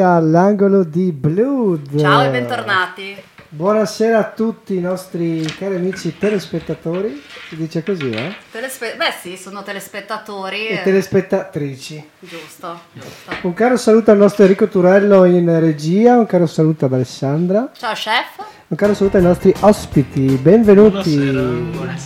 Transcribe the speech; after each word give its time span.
all'angolo 0.00 0.82
di 0.84 1.12
Blood. 1.12 1.98
Ciao 1.98 2.22
e 2.22 2.30
bentornati. 2.30 3.16
Buonasera 3.52 4.18
a 4.18 4.24
tutti 4.30 4.76
i 4.76 4.80
nostri 4.80 5.42
cari 5.58 5.74
amici 5.74 6.16
telespettatori. 6.16 7.20
Si 7.48 7.56
dice 7.56 7.82
così, 7.82 8.08
eh? 8.10 8.32
Telespe- 8.52 8.94
Beh 8.96 9.12
sì, 9.20 9.36
sono 9.36 9.64
telespettatori. 9.64 10.68
E 10.68 10.82
telespettatrici. 10.84 12.08
Giusto, 12.20 12.78
giusto. 12.92 13.32
Un 13.42 13.52
caro 13.54 13.76
saluto 13.76 14.12
al 14.12 14.18
nostro 14.18 14.44
Enrico 14.44 14.68
Turello 14.68 15.24
in 15.24 15.58
regia, 15.58 16.16
un 16.16 16.26
caro 16.26 16.46
saluto 16.46 16.84
ad 16.84 16.92
Alessandra, 16.92 17.70
Ciao 17.76 17.92
chef. 17.94 18.44
un 18.68 18.76
caro 18.76 18.94
saluto 18.94 19.16
ai 19.16 19.24
nostri 19.24 19.52
ospiti. 19.60 20.20
Benvenuti 20.36 21.16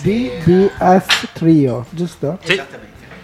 BBF 0.03 1.33
Trio, 1.34 1.84
giusto? 1.91 2.38
Sì, 2.43 2.59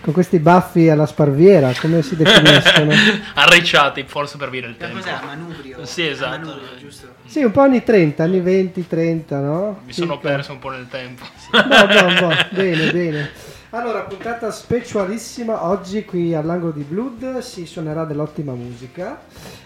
Con 0.00 0.14
questi 0.14 0.38
baffi 0.38 0.88
alla 0.88 1.04
sparviera, 1.04 1.72
come 1.78 2.00
si 2.02 2.16
definiscono? 2.16 2.90
arricciati 3.34 4.04
forse 4.06 4.38
per 4.38 4.48
via 4.48 4.62
del 4.62 4.76
tempo. 4.76 4.96
cos'è? 4.96 5.18
Manubrio? 5.24 5.84
Sì, 5.84 6.06
esatto. 6.06 6.38
Manubrio, 6.38 6.68
giusto? 6.78 7.08
Sì, 7.26 7.42
un 7.42 7.50
po' 7.50 7.60
anni 7.60 7.82
30, 7.82 8.22
anni 8.22 8.40
20, 8.40 8.86
30, 8.86 9.40
no? 9.40 9.80
Mi 9.84 9.92
sono 9.92 10.14
Circa. 10.14 10.28
perso 10.28 10.52
un 10.52 10.58
po' 10.58 10.70
nel 10.70 10.88
tempo. 10.88 11.24
No, 11.52 11.62
no, 11.62 12.20
no, 12.28 12.36
bene, 12.50 12.90
bene. 12.92 13.30
Allora, 13.72 14.00
puntata 14.00 14.50
specialissima 14.50 15.66
oggi 15.66 16.04
qui 16.04 16.34
all'angolo 16.34 16.72
di 16.72 16.82
Blood 16.82 17.38
si 17.38 17.66
suonerà 17.66 18.04
dell'ottima 18.04 18.52
musica 18.52 19.20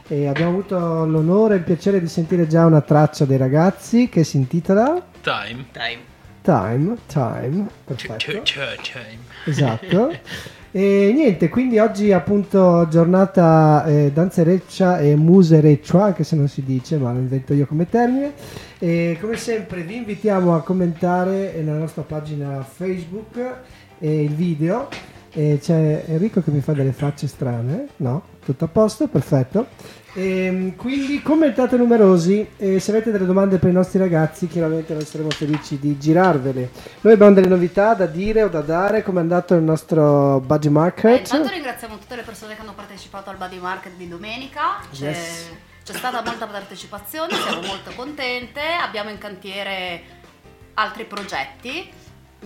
e 0.06 0.26
abbiamo 0.26 0.50
avuto 0.50 1.06
l'onore 1.06 1.54
e 1.54 1.58
il 1.58 1.64
piacere 1.64 2.00
di 2.00 2.08
sentire 2.08 2.46
già 2.46 2.66
una 2.66 2.82
traccia 2.82 3.24
dei 3.24 3.38
ragazzi 3.38 4.10
che 4.10 4.22
si 4.24 4.36
intitola 4.36 5.00
Time. 5.22 5.64
Dai. 5.72 5.98
Time, 6.44 6.98
Time, 7.06 7.66
perfetto, 7.86 8.42
time. 8.42 9.18
esatto. 9.46 10.12
E 10.70 11.12
niente, 11.14 11.48
quindi 11.48 11.78
oggi 11.78 12.12
appunto 12.12 12.86
giornata 12.90 13.82
eh, 13.86 14.10
danzereccia 14.12 14.98
e 14.98 15.16
musereccia, 15.16 16.02
anche 16.02 16.22
se 16.22 16.36
non 16.36 16.48
si 16.48 16.62
dice, 16.62 16.98
ma 16.98 17.12
lo 17.12 17.18
invento 17.20 17.54
io 17.54 17.64
come 17.64 17.88
termine. 17.88 18.34
E 18.78 19.16
come 19.22 19.36
sempre 19.38 19.80
vi 19.84 19.96
invitiamo 19.96 20.54
a 20.54 20.62
commentare 20.62 21.54
nella 21.62 21.78
nostra 21.78 22.02
pagina 22.02 22.62
Facebook 22.62 23.38
eh, 23.98 24.24
il 24.24 24.34
video. 24.34 24.88
E 25.32 25.58
c'è 25.62 26.04
Enrico 26.08 26.42
che 26.42 26.50
mi 26.50 26.60
fa 26.60 26.74
delle 26.74 26.92
facce 26.92 27.26
strane, 27.26 27.86
no? 27.96 28.22
Tutto 28.44 28.66
a 28.66 28.68
posto, 28.68 29.08
perfetto. 29.08 29.66
Ehm, 30.16 30.76
quindi 30.76 31.20
commentate 31.22 31.76
numerosi 31.76 32.48
e 32.56 32.78
se 32.78 32.92
avete 32.92 33.10
delle 33.10 33.26
domande 33.26 33.58
per 33.58 33.70
i 33.70 33.72
nostri 33.72 33.98
ragazzi 33.98 34.46
chiaramente 34.46 34.94
noi 34.94 35.04
saremo 35.04 35.30
felici 35.30 35.78
di 35.80 35.98
girarvele. 35.98 36.70
Noi 37.00 37.14
abbiamo 37.14 37.32
delle 37.34 37.48
novità 37.48 37.94
da 37.94 38.06
dire 38.06 38.44
o 38.44 38.48
da 38.48 38.60
dare, 38.60 39.02
come 39.02 39.18
è 39.18 39.22
andato 39.22 39.54
il 39.54 39.62
nostro 39.62 40.38
Beh, 40.40 40.68
market. 40.70 41.18
intanto 41.18 41.48
ringraziamo 41.48 41.98
tutte 41.98 42.14
le 42.14 42.22
persone 42.22 42.54
che 42.54 42.60
hanno 42.60 42.74
partecipato 42.74 43.30
al 43.30 43.36
Buddy 43.36 43.58
Market 43.58 43.92
di 43.96 44.06
domenica. 44.08 44.78
C'è, 44.92 45.06
Yes. 45.06 45.50
c'è 45.84 45.92
stata 45.94 46.22
molta 46.24 46.46
partecipazione, 46.46 47.34
siamo 47.34 47.62
molto 47.62 47.90
contente. 47.96 48.60
Abbiamo 48.80 49.10
in 49.10 49.18
cantiere 49.18 50.00
altri 50.74 51.04
progetti. 51.06 51.90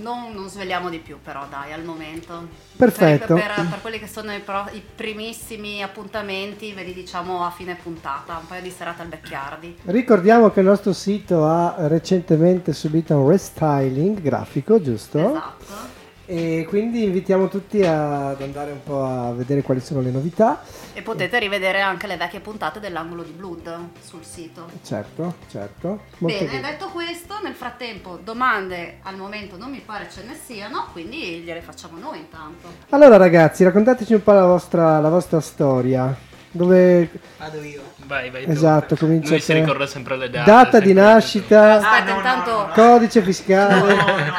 Non, 0.01 0.33
non 0.33 0.49
sveliamo 0.49 0.89
di 0.89 0.99
più 0.99 1.19
però 1.23 1.47
dai 1.49 1.73
al 1.73 1.83
momento. 1.83 2.47
Perfetto. 2.77 3.35
Per, 3.35 3.53
per- 3.55 3.81
quelli 3.81 3.99
che 3.99 4.07
sono 4.07 4.33
i, 4.35 4.41
pro- 4.41 4.69
i 4.73 4.83
primissimi 4.95 5.83
appuntamenti 5.83 6.73
ve 6.73 6.83
li 6.83 6.95
diciamo 6.95 7.45
a 7.45 7.51
fine 7.51 7.77
puntata, 7.81 8.39
un 8.41 8.47
paio 8.47 8.63
di 8.63 8.71
serate 8.71 9.03
al 9.03 9.09
Becchiardi. 9.09 9.79
Ricordiamo 9.85 10.51
che 10.51 10.61
il 10.61 10.67
nostro 10.67 10.93
sito 10.93 11.45
ha 11.47 11.75
recentemente 11.89 12.73
subito 12.73 13.17
un 13.17 13.29
restyling 13.29 14.21
grafico, 14.21 14.81
giusto? 14.81 15.19
Esatto. 15.19 15.97
E 16.31 16.67
quindi 16.69 17.05
invitiamo 17.05 17.49
tutti 17.49 17.83
ad 17.83 18.43
andare 18.43 18.73
un 18.73 18.83
po' 18.83 19.03
a 19.03 19.33
vedere 19.33 19.63
quali 19.63 19.81
sono 19.81 20.03
le 20.03 20.11
novità. 20.11 20.63
E 20.93 21.01
potete 21.01 21.39
rivedere 21.39 21.81
anche 21.81 22.07
le 22.07 22.19
vecchie 22.19 22.41
puntate 22.41 22.81
dell'angolo 22.81 23.23
di 23.23 23.31
Blood 23.31 23.79
sul 24.05 24.23
sito. 24.23 24.67
Certo, 24.85 25.37
certo. 25.51 25.89
Molto 26.19 26.37
Bene, 26.37 26.51
bene. 26.51 26.61
detto 26.61 26.89
questo, 26.89 27.41
nel 27.43 27.55
frattempo 27.55 28.19
domande 28.23 28.99
al 29.05 29.17
momento 29.17 29.57
non 29.57 29.71
mi 29.71 29.81
pare 29.81 30.09
ce 30.11 30.23
ne 30.25 30.35
siano, 30.39 30.89
quindi 30.93 31.39
gliele 31.39 31.63
facciamo 31.63 31.97
noi 31.99 32.19
intanto. 32.19 32.69
Allora 32.91 33.17
ragazzi, 33.17 33.65
raccontateci 33.65 34.13
un 34.13 34.23
po' 34.23 34.33
la 34.33 34.45
vostra, 34.45 35.01
la 35.01 35.09
vostra 35.09 35.41
storia. 35.41 36.15
Dove 36.51 37.11
Vado 37.37 37.63
io. 37.63 37.83
Vai, 38.07 38.31
vai 38.31 38.45
tu. 38.45 38.51
esatto, 38.51 38.97
comincia 38.97 39.31
Lui 39.31 39.41
si 39.41 39.53
ricorda 39.53 39.87
sempre 39.87 40.17
le 40.17 40.31
date. 40.31 40.51
Data 40.51 40.81
di 40.81 40.93
nascita, 40.95 41.75
Aspetta, 41.75 42.05
no, 42.05 42.11
no, 42.13 42.17
intanto- 42.17 42.51
no, 42.51 42.67
no. 42.67 42.73
codice 42.73 43.19
No, 43.21 43.25
fiscale. 43.27 43.95
no, 43.95 44.05
no. 44.17 44.35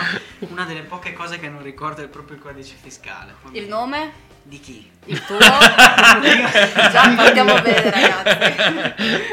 Una 0.49 0.63
delle 0.65 0.81
poche 0.81 1.13
cose 1.13 1.37
che 1.39 1.49
non 1.49 1.61
ricordo 1.61 2.01
è 2.03 2.07
proprio 2.07 2.37
il 2.37 2.41
codice 2.41 2.75
fiscale. 2.81 3.33
Il 3.51 3.67
nome? 3.67 4.27
Di 4.41 4.59
chi? 4.59 4.89
Il 5.05 5.23
tuo? 5.25 5.37
Già 5.37 7.13
partiamo 7.15 7.61
bene 7.61 7.89
ragazzi. 7.91 9.25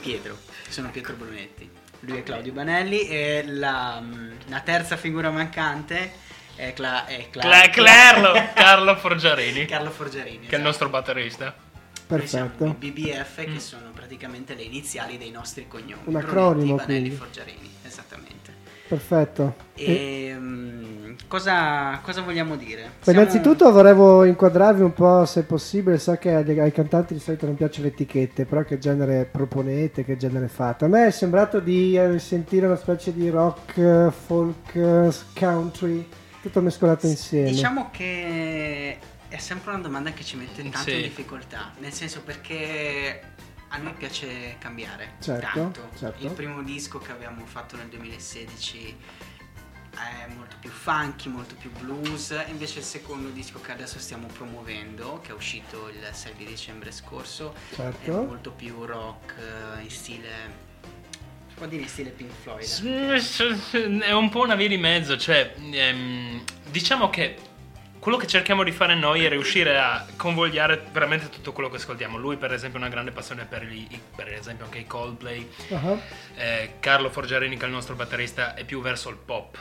Pietro. 0.00 0.36
Sono 0.68 0.90
Pietro 0.90 1.14
Brunetti. 1.14 1.70
Lui 2.00 2.18
è 2.18 2.22
Claudio 2.22 2.52
Banelli 2.52 3.06
e 3.08 3.44
la, 3.46 4.02
la 4.48 4.60
terza 4.60 4.96
figura 4.96 5.30
mancante 5.30 6.12
è, 6.56 6.72
Cla- 6.72 7.06
è 7.06 7.26
Cla- 7.30 7.42
Cla- 7.70 7.84
Carlo, 7.84 8.32
Carlo 8.54 8.96
Forgiarini, 8.96 9.64
Carlo 9.66 9.90
Forgiarini. 9.90 10.46
che 10.46 10.54
è 10.54 10.58
il 10.58 10.64
nostro 10.64 10.88
batterista. 10.88 11.54
Noi 12.08 12.26
siamo 12.26 12.50
Perfetto. 12.56 12.76
i 12.86 12.90
BBF 12.90 13.40
Mm. 13.48 13.52
che 13.54 13.60
sono 13.60 13.90
praticamente 13.94 14.54
le 14.54 14.62
iniziali 14.62 15.16
dei 15.16 15.30
nostri 15.30 15.66
cognomi. 15.66 16.02
Un 16.04 16.16
acronimo, 16.16 16.76
Vanelli, 16.76 16.98
quindi. 17.00 17.10
Forgiarini, 17.16 17.70
esattamente. 17.84 18.30
Perfetto. 18.86 19.54
E- 19.74 20.26
E 20.28 20.34
mm, 20.34 21.14
cosa, 21.26 21.98
cosa 22.02 22.20
vogliamo 22.20 22.56
dire? 22.56 22.90
Siamo- 23.00 23.18
innanzitutto 23.20 23.72
volevo 23.72 24.24
inquadrarvi 24.24 24.82
un 24.82 24.92
po' 24.92 25.24
se 25.24 25.44
possibile, 25.44 25.98
so 25.98 26.14
che 26.16 26.34
ai, 26.34 26.58
ai 26.60 26.72
cantanti 26.72 27.14
di 27.14 27.20
solito 27.20 27.46
non 27.46 27.54
piacciono 27.54 27.86
le 27.86 27.92
etichette, 27.92 28.44
però 28.44 28.62
che 28.64 28.76
genere 28.76 29.26
proponete, 29.32 30.04
che 30.04 30.18
genere 30.18 30.48
fate? 30.48 30.84
A 30.84 30.88
me 30.88 31.06
è 31.06 31.10
sembrato 31.10 31.60
di 31.60 31.96
eh, 31.96 32.18
sentire 32.18 32.66
una 32.66 32.76
specie 32.76 33.14
di 33.14 33.30
rock, 33.30 33.78
eh, 33.78 34.10
folk, 34.10 34.74
eh, 34.74 35.10
country, 35.38 36.06
tutto 36.42 36.60
mescolato 36.60 37.06
insieme. 37.06 37.50
Diciamo 37.50 37.90
che 37.90 38.98
è 39.28 39.38
sempre 39.38 39.70
una 39.72 39.80
domanda 39.80 40.12
che 40.12 40.24
ci 40.24 40.36
mette 40.36 40.62
tanto 40.62 40.78
Sì. 40.90 40.96
in 40.96 41.02
difficoltà, 41.02 41.72
nel 41.78 41.92
senso 41.92 42.20
perché 42.22 43.22
a 43.68 43.78
noi 43.78 43.94
piace 43.94 44.56
cambiare 44.58 45.12
Certo, 45.20 45.46
tanto. 45.58 45.88
certo. 45.98 46.22
Il 46.26 46.32
primo 46.32 46.62
disco 46.62 46.98
che 46.98 47.12
abbiamo 47.12 47.46
fatto 47.46 47.76
nel 47.76 47.86
2016 47.88 48.96
è 49.94 50.26
molto 50.34 50.56
più 50.60 50.70
funky, 50.70 51.28
molto 51.28 51.54
più 51.54 51.70
blues, 51.70 52.34
invece 52.48 52.80
il 52.80 52.84
secondo 52.84 53.28
disco 53.28 53.60
che 53.60 53.72
adesso 53.72 53.98
stiamo 53.98 54.26
promuovendo, 54.26 55.20
che 55.22 55.30
è 55.30 55.34
uscito 55.34 55.88
il 55.88 56.06
6 56.10 56.34
di 56.36 56.44
dicembre 56.44 56.90
scorso, 56.92 57.54
è 57.70 57.74
Certo. 57.76 58.12
molto 58.24 58.50
più 58.52 58.84
rock 58.84 59.34
eh, 59.78 59.82
in 59.82 59.90
stile 59.90 60.70
dire 61.66 61.82
in 61.82 61.88
stile 61.88 62.10
Pink 62.10 62.30
Floyd. 62.42 64.00
È 64.02 64.12
un 64.12 64.28
po' 64.28 64.40
una 64.40 64.54
via 64.54 64.68
di 64.68 64.76
mezzo, 64.78 65.16
cioè 65.16 65.54
ehm, 65.72 66.42
diciamo 66.70 67.08
che 67.10 67.36
quello 67.98 68.16
che 68.16 68.26
cerchiamo 68.26 68.64
di 68.64 68.72
fare 68.72 68.96
noi 68.96 69.24
è 69.24 69.28
riuscire 69.28 69.78
a 69.78 70.04
convogliare 70.16 70.86
veramente 70.90 71.28
tutto 71.28 71.52
quello 71.52 71.68
che 71.68 71.76
ascoltiamo. 71.76 72.18
Lui 72.18 72.36
per 72.36 72.52
esempio 72.52 72.78
ha 72.80 72.82
una 72.82 72.90
grande 72.90 73.12
passione 73.12 73.44
per, 73.44 73.62
i- 73.62 73.86
i- 73.90 74.00
per 74.16 74.32
esempio 74.32 74.64
anche 74.64 74.78
i 74.78 74.86
Coldplay, 74.86 75.48
Ah, 75.70 75.98
Eh, 76.36 76.74
Carlo 76.80 77.10
Forgiarini 77.10 77.56
che 77.56 77.62
è 77.62 77.66
il 77.66 77.72
nostro 77.72 77.94
batterista 77.94 78.54
è 78.54 78.64
più 78.64 78.80
verso 78.80 79.08
il 79.08 79.16
pop, 79.16 79.56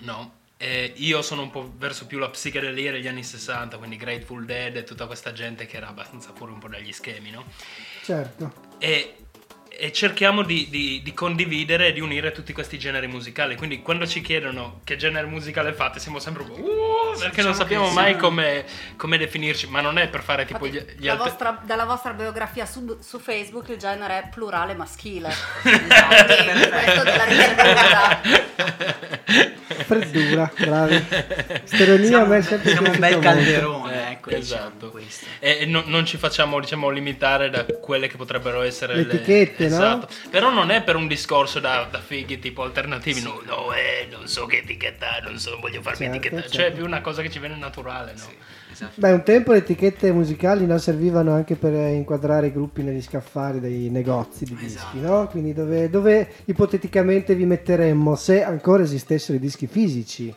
no? 0.00 0.34
E 0.58 0.92
io 0.96 1.20
sono 1.20 1.42
un 1.42 1.50
po' 1.50 1.70
verso 1.76 2.06
più 2.06 2.18
la 2.18 2.30
psichedelia 2.30 2.90
degli 2.90 3.06
anni 3.08 3.22
60, 3.22 3.76
quindi 3.76 3.96
Grateful 3.96 4.44
Dead 4.46 4.74
e 4.76 4.84
tutta 4.84 5.06
questa 5.06 5.32
gente 5.32 5.66
che 5.66 5.76
era 5.76 5.88
abbastanza 5.88 6.32
fuori 6.34 6.52
un 6.52 6.58
po' 6.58 6.68
dagli 6.68 6.92
schemi, 6.92 7.30
no? 7.30 7.44
certo. 8.02 8.52
e, 8.78 9.16
e 9.78 9.92
cerchiamo 9.92 10.42
di, 10.42 10.68
di- 10.70 11.00
di 11.04 11.12
condividere 11.12 11.88
e 11.88 11.92
di 11.92 12.00
unire 12.00 12.32
tutti 12.32 12.52
questi 12.52 12.78
generi 12.78 13.06
musicali. 13.06 13.56
Quindi 13.56 13.82
quando 13.82 14.06
ci 14.06 14.20
chiedono 14.22 14.80
che 14.84 14.96
genere 14.96 15.26
musicale 15.26 15.72
fate, 15.74 15.98
siamo 16.00 16.18
sempre 16.18 16.42
un 16.44 16.48
po'. 16.48 16.54
"Uh", 16.60 17.10
perché 17.18 17.28
Diciamo 17.28 17.48
non 17.48 17.54
sappiamo 17.54 17.90
mai 17.90 18.12
siamo- 18.12 18.20
come, 18.20 18.64
come 18.96 19.18
definirci, 19.18 19.66
ma 19.68 19.80
non 19.80 19.98
è 19.98 20.08
per 20.08 20.22
fare 20.22 20.44
tipo 20.46 20.66
gli, 20.66 20.76
Infatti, 20.76 20.94
gli 20.98 21.04
la 21.06 21.12
altri. 21.12 21.28
vostra- 21.28 21.60
dalla 21.64 21.84
vostra 21.84 22.12
biografia 22.12 22.64
su, 22.66 22.98
su 23.00 23.18
Facebook 23.18 23.68
il 23.68 23.76
genere 23.76 24.18
è 24.24 24.28
plurale 24.30 24.74
maschile. 24.74 25.28
Esatto, 25.86 26.34
questo 26.70 27.02
della 27.04 27.24
ricerca 27.24 28.20
Freddura, 29.84 30.50
bravi. 30.58 31.04
Steronia 31.64 32.22
a 32.22 32.24
me 32.26 32.38
è 32.38 32.42
sempre 32.42 32.70
siamo 32.72 32.90
un 32.90 32.98
bel 32.98 33.18
calderone, 33.18 34.05
ecco, 34.30 34.38
esatto. 34.40 34.72
diciamo 34.74 34.90
questo. 34.92 35.26
E 35.40 35.58
e 35.60 35.66
no- 35.66 35.84
non 35.86 36.04
ci 36.06 36.16
facciamo 36.16 36.60
diciamo 36.60 36.88
limitare 36.90 37.50
da 37.50 37.64
quelle 37.64 38.08
che 38.08 38.16
potrebbero 38.16 38.62
essere 38.62 38.94
Le 38.94 39.00
etichette, 39.02 39.68
no? 39.68 39.74
esatto. 39.74 40.08
Però 40.30 40.50
non 40.52 40.70
è 40.70 40.82
per 40.82 40.96
un 40.96 41.06
discorso 41.06 41.60
da, 41.60 41.86
da 41.90 42.00
fighi 42.00 42.38
tipo 42.38 42.62
alternativi, 42.62 43.22
no, 43.22 43.40
no, 43.44 43.72
eh, 43.72 44.06
non 44.10 44.26
so 44.28 44.46
che 44.46 44.58
etichetta, 44.58 45.20
non 45.22 45.38
so, 45.38 45.58
voglio 45.60 45.80
farmi 45.82 45.98
Certo, 45.98 46.14
etichettare. 46.16 46.42
certo. 46.42 46.56
Cioè 46.56 46.66
è 46.66 46.72
più 46.72 46.84
una 46.84 47.00
cosa 47.00 47.22
che 47.22 47.30
ci 47.30 47.38
viene 47.38 47.56
naturale, 47.56 48.12
no? 48.12 48.18
Sì, 48.18 48.34
esatto. 48.72 48.92
Beh, 48.96 49.12
un 49.12 49.22
tempo 49.22 49.52
le 49.52 49.58
etichette 49.58 50.12
musicali 50.12 50.66
non 50.66 50.78
servivano 50.80 51.32
anche 51.32 51.54
per 51.56 51.72
eh, 51.72 51.92
inquadrare 51.94 52.48
i 52.48 52.52
gruppi 52.52 52.82
negli 52.82 53.02
scaffali 53.02 53.60
dei 53.60 53.88
negozi 53.90 54.44
di 54.44 54.54
dischi, 54.54 54.76
Esatto. 54.76 54.98
no? 54.98 55.26
Quindi 55.28 55.52
dove, 55.54 55.88
dove 55.90 56.28
ipoteticamente 56.46 57.34
vi 57.34 57.44
metteremmo 57.46 58.14
se 58.16 58.42
ancora 58.42 58.82
esistessero 58.82 59.36
i 59.36 59.40
dischi 59.40 59.66
fisici? 59.66 60.34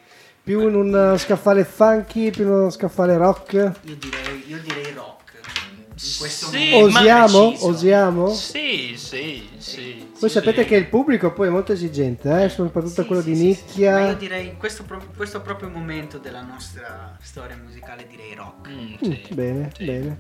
Più 0.49 0.67
in 0.67 0.73
un 0.73 1.13
eh, 1.13 1.15
scaffale 1.19 1.63
funky, 1.63 2.31
più 2.31 2.43
in 2.43 2.49
uno 2.49 2.69
scaffale 2.71 3.15
rock? 3.17 3.53
Io 3.53 3.71
direi, 3.97 4.43
io 4.47 4.59
direi 4.59 4.91
rock. 4.95 5.33
In 5.35 6.15
questo 6.17 6.47
Sì, 6.47 6.69
momento 6.71 6.77
Osiamo? 6.85 7.53
Osiamo? 7.67 8.27
Sì, 8.33 8.93
sì, 8.97 9.47
sì. 9.57 10.09
Voi 10.19 10.27
sì, 10.27 10.29
sapete 10.29 10.63
sì. 10.63 10.67
che 10.69 10.75
il 10.77 10.87
pubblico 10.87 11.33
poi 11.33 11.49
è 11.49 11.51
molto 11.51 11.73
esigente, 11.73 12.45
eh? 12.45 12.49
soprattutto 12.49 13.01
Sì, 13.03 13.07
quello 13.07 13.21
sì, 13.21 13.29
di 13.29 13.35
sì, 13.35 13.41
sì, 13.41 13.53
sì. 13.53 13.63
nicchia. 13.67 13.91
Ma 13.91 14.07
io 14.07 14.15
direi 14.15 14.47
in 14.47 14.57
questo, 14.57 14.81
pro- 14.81 15.05
questo 15.15 15.39
proprio 15.41 15.69
momento 15.69 16.17
della 16.17 16.41
nostra 16.41 17.15
storia 17.21 17.55
musicale 17.63 18.07
direi 18.09 18.33
rock. 18.33 18.69
Mm, 18.69 19.07
Mm, 19.07 19.13
bene, 19.35 19.71
sì. 19.77 19.83
bene. 19.85 20.17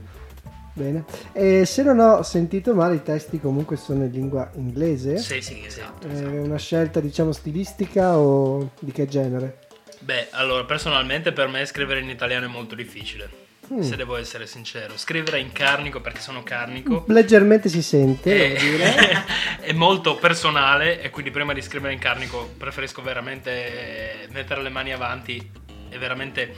Bene. 0.73 1.05
E 1.31 1.65
se 1.65 1.81
non 1.81 1.97
ho 1.99 2.21
sentito 2.21 2.75
male, 2.75 2.97
i 2.97 3.01
testi 3.01 3.39
comunque 3.39 3.77
sono 3.77 4.03
in 4.03 4.11
lingua 4.11 4.47
inglese? 4.57 5.17
Sì, 5.17 5.41
Sì, 5.41 5.41
sì, 5.41 5.61
esatto. 5.65 6.07
È 6.07 6.39
una 6.39 6.57
scelta, 6.57 6.99
diciamo, 6.99 7.31
stilistica 7.31 8.15
o 8.19 8.69
di 8.79 8.91
che 8.91 9.07
genere? 9.07 9.61
Beh, 9.99 10.29
allora, 10.31 10.63
personalmente 10.63 11.31
per 11.31 11.47
me 11.47 11.65
scrivere 11.65 11.99
in 11.99 12.09
italiano 12.09 12.45
è 12.45 12.49
molto 12.49 12.75
difficile. 12.75 13.47
Mm. 13.71 13.81
Se 13.81 13.95
devo 13.95 14.15
essere 14.15 14.47
sincero. 14.47 14.97
Scrivere 14.97 15.39
in 15.39 15.51
carnico, 15.51 16.01
perché 16.01 16.21
sono 16.21 16.41
carnico, 16.41 17.05
Leggermente 17.07 17.69
si 17.69 17.83
sente, 17.83 18.55
è, 18.55 18.59
dire. 18.59 19.25
è 19.61 19.73
molto 19.73 20.15
personale 20.15 21.01
e 21.01 21.11
quindi 21.11 21.29
prima 21.29 21.53
di 21.53 21.61
scrivere 21.61 21.93
in 21.93 21.99
carnico 21.99 22.51
preferisco 22.57 23.03
veramente 23.03 24.23
eh, 24.23 24.27
mettere 24.31 24.63
le 24.63 24.69
mani 24.69 24.91
avanti 24.91 25.51
e 25.89 25.97
veramente 25.99 26.55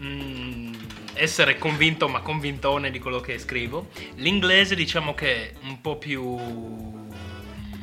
mm, 0.00 0.74
essere 1.14 1.58
convinto, 1.58 2.08
ma 2.08 2.20
convintone 2.20 2.92
di 2.92 3.00
quello 3.00 3.18
che 3.20 3.38
scrivo. 3.38 3.88
L'inglese 4.16 4.76
diciamo 4.76 5.14
che 5.14 5.50
è 5.50 5.52
un 5.62 5.80
po' 5.80 5.96
più... 5.96 7.04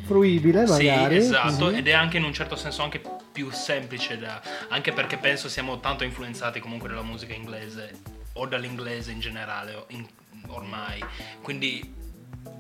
Fruibile, 0.04 0.66
magari. 0.66 1.22
Sì, 1.22 1.28
esatto, 1.28 1.68
Mhm. 1.70 1.76
ed 1.76 1.88
è 1.88 1.94
anche 1.94 2.18
in 2.18 2.24
un 2.24 2.34
certo 2.34 2.56
senso 2.56 2.84
anche 2.84 3.02
più 3.32 3.50
semplice 3.52 4.18
da... 4.18 4.42
anche 4.70 4.92
perché 4.92 5.18
penso 5.18 5.50
siamo 5.50 5.80
tanto 5.80 6.04
influenzati 6.04 6.60
comunque 6.60 6.90
dalla 6.90 7.02
musica 7.04 7.34
inglese 7.34 7.92
o 8.34 8.46
dall'inglese 8.46 9.12
in 9.12 9.20
generale 9.20 9.86
in- 9.90 10.06
ormai, 10.48 11.04
quindi 11.42 12.02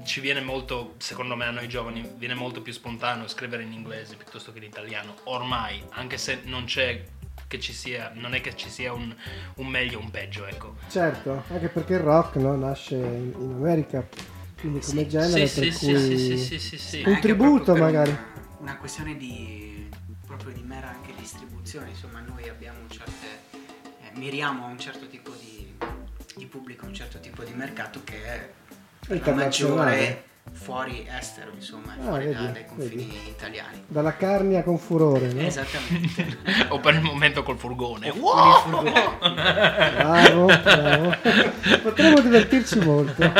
ci 0.03 0.19
viene 0.19 0.41
molto, 0.41 0.95
secondo 0.97 1.35
me 1.35 1.45
a 1.45 1.51
noi 1.51 1.67
giovani, 1.67 2.09
viene 2.17 2.33
molto 2.33 2.61
più 2.61 2.71
spontaneo 2.73 3.27
scrivere 3.27 3.63
in 3.63 3.71
inglese 3.73 4.15
piuttosto 4.15 4.51
che 4.51 4.57
in 4.59 4.63
italiano, 4.65 5.15
ormai, 5.25 5.81
anche 5.91 6.17
se 6.17 6.41
non 6.45 6.65
c'è 6.65 7.03
che 7.47 7.59
ci 7.59 7.73
sia, 7.73 8.11
non 8.15 8.33
è 8.33 8.41
che 8.41 8.55
ci 8.55 8.69
sia 8.69 8.93
un, 8.93 9.13
un 9.55 9.67
meglio 9.67 9.99
o 9.99 10.01
un 10.01 10.09
peggio, 10.11 10.45
ecco. 10.45 10.75
Certo, 10.89 11.43
anche 11.49 11.67
perché 11.67 11.93
il 11.93 11.99
rock 11.99 12.35
no, 12.35 12.55
nasce 12.55 12.95
in, 12.95 13.33
in 13.39 13.53
America, 13.57 14.05
quindi 14.63 14.79
come 14.79 15.01
Sì, 15.01 15.09
genere 15.09 15.47
sì, 15.47 15.59
per 15.59 15.73
sì, 15.73 15.85
cui... 15.85 15.99
sì, 15.99 16.17
sì, 16.17 16.37
sì, 16.37 16.59
sì, 16.59 16.77
sì. 16.77 16.97
Un 16.99 17.03
Ma 17.03 17.09
anche 17.09 17.21
tributo, 17.21 17.63
proprio 17.63 17.73
per 17.73 17.83
magari. 17.83 18.09
Una, 18.11 18.57
una 18.59 18.77
questione 18.77 19.17
di 19.17 19.89
proprio 20.25 20.53
di 20.53 20.61
mera 20.63 20.89
anche 20.89 21.13
distribuzione, 21.19 21.89
insomma, 21.89 22.21
noi 22.21 22.47
abbiamo 22.47 22.79
certe 22.87 23.27
eh, 23.51 24.17
miriamo 24.17 24.65
a 24.65 24.69
un 24.69 24.79
certo 24.79 25.07
tipo 25.07 25.31
di, 25.31 25.67
di 26.37 26.45
pubblico, 26.45 26.85
a 26.85 26.87
un 26.87 26.93
certo 26.93 27.19
tipo 27.19 27.43
di 27.43 27.51
mercato 27.53 28.01
che 28.05 28.23
è 28.23 29.31
maggiore 29.33 30.23
fuori 30.51 31.05
estero, 31.17 31.51
insomma, 31.55 31.93
Ah, 31.99 32.03
fuori 32.03 32.31
da- 32.31 32.39
vedi, 32.41 32.51
dai 32.53 32.65
confini 32.65 33.03
vedi. 33.05 33.29
italiani. 33.29 33.83
Dalla 33.87 34.15
carnia 34.15 34.63
con 34.63 34.77
furore, 34.77 35.31
no? 35.33 35.41
Esattamente. 35.41 36.37
o 36.69 36.79
per 36.79 36.95
il 36.95 37.01
momento 37.01 37.43
col 37.43 37.57
furgone. 37.57 38.09
Con 38.09 38.17
il 38.19 38.53
furgone. 38.63 38.91
Bravo, 39.95 40.45
bravo. 40.45 41.15
Potremmo 41.81 42.19
divertirci 42.21 42.79
molto. 42.79 43.31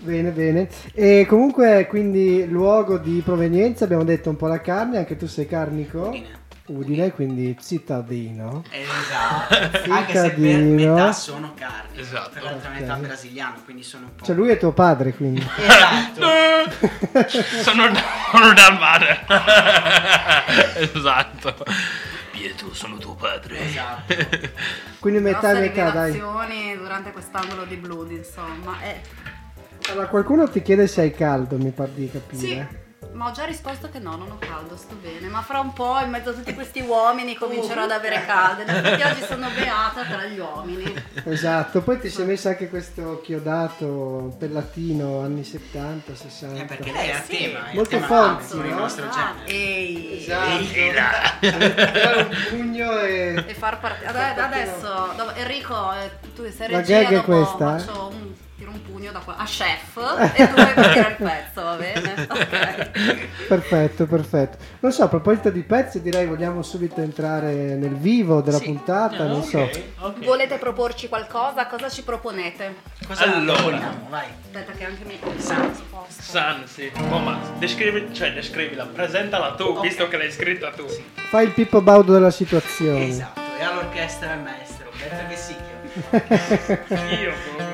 Bene, 0.00 0.30
bene. 0.30 0.68
E 0.94 1.26
comunque, 1.28 1.86
quindi, 1.88 2.44
luogo 2.48 2.98
di 2.98 3.20
provenienza, 3.24 3.84
abbiamo 3.84 4.02
detto 4.04 4.30
un 4.30 4.36
po' 4.36 4.48
la 4.48 4.60
carne, 4.60 4.98
anche 4.98 5.16
tu 5.16 5.26
sei 5.26 5.46
carnico. 5.46 6.08
Udine. 6.08 6.40
Udine, 6.66 7.10
quindi 7.12 7.56
cittadino. 7.60 8.62
Esatto. 8.70 9.90
Anche 9.92 10.12
se 10.12 10.30
per 10.30 10.58
metà 10.62 11.12
sono 11.12 11.54
carni, 11.56 11.98
Esatto. 12.00 12.30
per 12.34 12.42
l'altra 12.44 12.70
Ok. 12.70 12.80
metà 12.80 12.94
brasiliano, 12.94 13.56
quindi 13.64 13.82
sono 13.82 14.06
un 14.06 14.14
po'. 14.14 14.24
Cioè 14.24 14.34
lui 14.36 14.48
è 14.50 14.58
tuo 14.58 14.72
padre, 14.72 15.12
quindi. 15.12 15.40
Esatto. 15.56 16.20
sono, 17.62 17.82
sono 18.30 18.52
dal 18.54 18.78
mare. 18.78 19.20
esatto. 20.94 21.56
Pietro, 22.30 22.72
sono 22.72 22.96
tuo 22.98 23.14
padre. 23.16 23.58
Esatto. 23.58 24.14
Quindi 25.00 25.18
metà 25.20 25.50
e 25.50 25.60
metà, 25.60 25.90
dai. 25.90 26.16
durante 26.78 27.10
quest'angolo 27.10 27.64
di 27.64 27.74
Blood, 27.76 28.12
insomma. 28.12 28.80
Eh, 28.82 29.00
Allora, 29.90 30.06
qualcuno 30.06 30.48
ti 30.48 30.62
chiede 30.62 30.86
se 30.86 31.00
hai 31.00 31.12
caldo, 31.12 31.56
mi 31.56 31.70
pare 31.70 31.90
di 31.92 32.08
capire. 32.08 32.38
Sì. 32.38 32.80
Ma 33.12 33.28
ho 33.28 33.30
già 33.32 33.44
risposto 33.44 33.88
che 33.90 33.98
no, 33.98 34.16
non 34.16 34.30
ho 34.30 34.38
caldo, 34.38 34.76
sto 34.76 34.94
bene. 35.00 35.28
Ma 35.28 35.42
fra 35.42 35.60
un 35.60 35.72
po', 35.72 35.98
in 36.02 36.10
mezzo 36.10 36.30
a 36.30 36.32
tutti 36.32 36.54
questi 36.54 36.80
uomini, 36.80 37.34
comincerò 37.36 37.82
ad 37.82 37.90
avere 37.90 38.24
caldo. 38.24 38.62
Infatti 38.62 39.02
oggi 39.02 39.22
sono 39.26 39.48
beata 39.54 40.02
tra 40.04 40.24
gli 40.24 40.38
uomini. 40.38 40.94
Esatto, 41.24 41.82
poi 41.82 42.00
ti 42.00 42.08
sei 42.08 42.24
messo 42.26 42.48
anche 42.48 42.68
questo 42.68 43.20
chiodato 43.22 44.34
pellatino 44.38 45.20
anni 45.20 45.44
70, 45.44 46.14
60. 46.14 46.60
Eh, 46.62 46.64
perché 46.64 46.90
lei 46.92 47.08
è 47.08 47.12
a 47.12 47.22
sì. 47.22 47.36
tema. 47.36 47.60
Molto 47.72 47.90
tema 47.90 48.06
forte, 48.06 48.56
con 48.56 48.64
il 48.66 48.72
no? 48.72 48.78
nostro 48.78 49.04
Ah, 49.10 49.34
ehi. 49.44 50.18
Esatto. 50.22 50.50
Ehi 50.50 50.92
là. 50.92 51.38
Un 52.28 52.36
pugno 52.48 52.98
e... 53.00 53.44
E 53.46 53.54
far 53.54 53.78
partire. 53.78 54.06
Ad- 54.08 54.38
adesso, 54.38 55.12
dopo- 55.16 55.34
Enrico, 55.34 55.92
eh, 55.92 56.10
tu 56.34 56.42
sei 56.50 56.70
La 56.70 56.78
regia, 56.78 57.02
gag 57.02 57.08
è 57.10 57.14
dopo 57.14 57.32
questa, 57.32 57.76
eh? 57.76 57.78
faccio 57.80 58.08
un, 58.10 58.32
tiro 58.62 58.70
un 58.70 58.82
pugno 58.82 59.10
da 59.10 59.18
qua 59.18 59.36
a 59.36 59.44
chef 59.44 59.96
e 60.36 60.46
tu 60.46 60.54
vai 60.54 60.70
a 60.70 60.74
partire 60.74 61.08
il 61.08 61.16
pezzo, 61.16 61.62
va 61.62 61.74
bene? 61.74 62.10
Ok. 62.32 63.46
Perfetto, 63.48 64.06
perfetto. 64.06 64.58
Non 64.80 64.92
so, 64.92 65.02
a 65.02 65.08
proposito 65.08 65.50
di 65.50 65.62
pezzi, 65.62 66.00
direi 66.00 66.26
vogliamo 66.26 66.62
subito 66.62 67.00
entrare 67.00 67.52
nel 67.74 67.94
vivo 67.96 68.40
della 68.40 68.58
Sì. 68.58 68.64
puntata, 68.66 69.24
non 69.26 69.42
so. 69.42 69.58
Ok, 69.62 69.82
ok. 69.98 70.24
Volete 70.24 70.58
proporci 70.58 71.08
qualcosa? 71.08 71.66
Cosa 71.66 71.88
ci 71.88 72.02
proponete? 72.04 72.76
Cosa 73.06 73.24
Allora. 73.34 73.60
vogliamo? 73.62 74.06
Vai. 74.08 74.26
Aspetta 74.44 74.72
che 74.72 74.84
anche 74.84 75.04
mi 75.04 75.18
San. 75.38 75.74
sposto. 75.74 76.22
San, 76.22 76.66
sì. 76.66 76.90
Oh, 77.10 77.18
ma 77.18 77.38
descrivi, 77.58 78.14
cioè, 78.14 78.32
descrivila, 78.32 78.86
presentala 78.86 79.54
tu, 79.54 79.80
visto 79.80 80.06
che 80.08 80.16
l'hai 80.16 80.30
scritta 80.30 80.70
tu. 80.70 80.86
Fai 81.14 81.46
il 81.46 81.50
Pippo 81.52 81.80
Baudo 81.80 82.12
della 82.12 82.30
situazione. 82.30 83.08
Esatto, 83.08 83.40
e 83.58 83.62
all'orchestra 83.64 84.34
il 84.34 84.40
maestro, 84.40 84.86
Roberto 84.92 85.28
Vessicchio. 85.28 85.80
Io. 87.20 87.71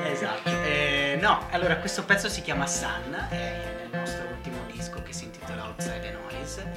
No, 1.29 1.45
allora 1.51 1.77
questo 1.77 2.05
pezzo 2.05 2.27
si 2.27 2.41
chiama 2.41 2.65
Sun, 2.65 3.13
è 3.29 3.85
nel 3.87 3.99
nostro 3.99 4.27
ultimo 4.29 4.57
disco 4.71 5.03
che 5.03 5.13
si 5.13 5.25
intitola 5.25 5.65
Outside 5.65 5.99
the 5.99 6.11
Noise. 6.11 6.71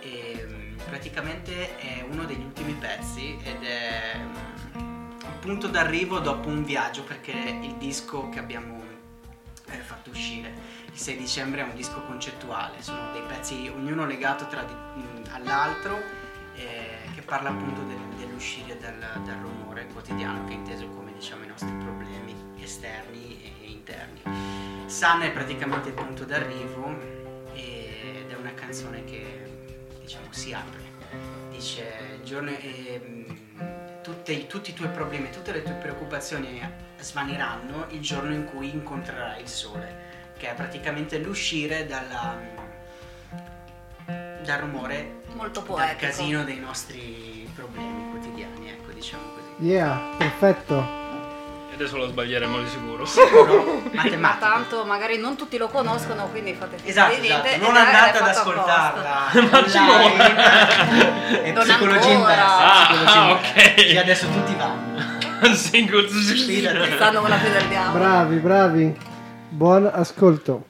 E, 0.00 0.46
mm, 0.48 0.78
praticamente 0.88 1.76
è 1.76 2.02
uno 2.08 2.24
degli 2.24 2.42
ultimi 2.42 2.72
pezzi 2.72 3.36
ed 3.42 3.62
è 3.62 4.16
mm, 4.16 4.80
un 5.22 5.38
punto 5.40 5.68
d'arrivo 5.68 6.18
dopo 6.18 6.48
un 6.48 6.64
viaggio 6.64 7.02
perché 7.04 7.32
il 7.32 7.74
disco 7.74 8.30
che 8.30 8.38
abbiamo 8.38 8.82
eh, 9.68 9.76
fatto 9.76 10.08
uscire 10.08 10.50
il 10.90 10.98
6 10.98 11.18
dicembre 11.18 11.60
è 11.60 11.64
un 11.64 11.74
disco 11.74 12.00
concettuale, 12.06 12.80
sono 12.80 13.12
dei 13.12 13.22
pezzi 13.28 13.68
ognuno 13.68 14.06
legato 14.06 14.46
di- 14.48 15.02
mm, 15.02 15.24
all'altro 15.34 16.00
eh, 16.54 17.00
che 17.14 17.20
parla 17.20 17.50
appunto 17.50 17.82
del- 17.82 18.16
dell'uscire 18.16 18.78
dal, 18.78 18.98
dal 18.98 19.36
rumore 19.42 19.88
quotidiano 19.92 20.44
che 20.44 20.52
è 20.52 20.56
inteso 20.56 20.88
come 20.88 21.12
diciamo 21.12 21.44
i 21.44 21.48
nostri 21.48 21.70
problemi 21.72 22.34
esterni 22.62 23.39
interni. 23.90 24.88
Sun 24.88 25.22
è 25.22 25.30
praticamente 25.32 25.88
il 25.88 25.94
punto 25.94 26.24
d'arrivo 26.24 26.96
ed 27.54 28.30
è 28.30 28.34
una 28.36 28.54
canzone 28.54 29.04
che 29.04 29.48
diciamo 30.00 30.26
si 30.30 30.52
apre, 30.52 30.80
dice 31.50 31.92
il 32.16 32.22
giorno 32.24 32.50
ehm, 32.50 33.38
tutte- 34.02 34.46
tutti 34.46 34.70
i 34.70 34.74
tuoi 34.74 34.88
problemi, 34.88 35.30
tutte 35.30 35.52
le 35.52 35.62
tue 35.62 35.74
preoccupazioni 35.74 36.60
svaniranno 36.98 37.86
il 37.90 38.00
giorno 38.00 38.32
in 38.32 38.44
cui 38.46 38.70
incontrerai 38.70 39.42
il 39.42 39.48
sole, 39.48 40.32
che 40.36 40.50
è 40.50 40.54
praticamente 40.54 41.18
l'uscire 41.18 41.86
dalla, 41.86 42.38
dal 44.42 44.58
rumore 44.58 45.18
Molto 45.34 45.60
dal 45.60 45.96
casino 45.96 46.42
dei 46.44 46.58
nostri 46.58 47.48
problemi 47.54 48.10
quotidiani, 48.10 48.68
ecco, 48.70 48.90
diciamo 48.90 49.22
così. 49.34 49.68
Yeah, 49.68 50.14
perfetto. 50.18 50.99
E 51.80 51.84
adesso 51.84 51.96
lo 51.96 52.08
sbaglieremo 52.08 52.58
di 52.58 52.68
sicuro. 52.68 53.06
Sicuro? 53.06 53.80
Ma 54.20 54.36
tanto 54.38 54.84
magari 54.84 55.16
non 55.16 55.34
tutti 55.34 55.56
lo 55.56 55.68
conoscono, 55.68 56.26
quindi 56.26 56.52
fate 56.52 56.76
finta 56.76 57.10
Esatto, 57.10 57.24
esatto. 57.24 57.56
non 57.56 57.74
andate 57.74 58.18
ad 58.18 58.28
ascoltarla 58.28 59.30
Ma 59.50 59.66
ci 59.66 59.78
online. 59.78 61.40
è 61.42 61.52
Non 61.52 61.64
psicologia 61.64 62.10
inversa. 62.10 62.58
Ah, 62.58 62.88
ah, 63.06 63.30
ok. 63.30 63.80
Sì, 63.80 63.96
adesso 63.96 64.26
tutti 64.26 64.54
vanno. 64.56 65.54
Single. 65.54 66.06
Stanno 66.96 67.20
con 67.20 67.30
la 67.30 67.36
più 67.36 67.50
del 67.50 67.64
diavolo. 67.68 67.98
Bravi, 67.98 68.36
bravi. 68.36 68.98
Buon 69.48 69.90
ascolto. 69.90 70.64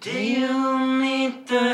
The 0.00 0.10
day 0.12 0.38
you 0.38 0.78
meet 0.78 1.48
the 1.48 1.67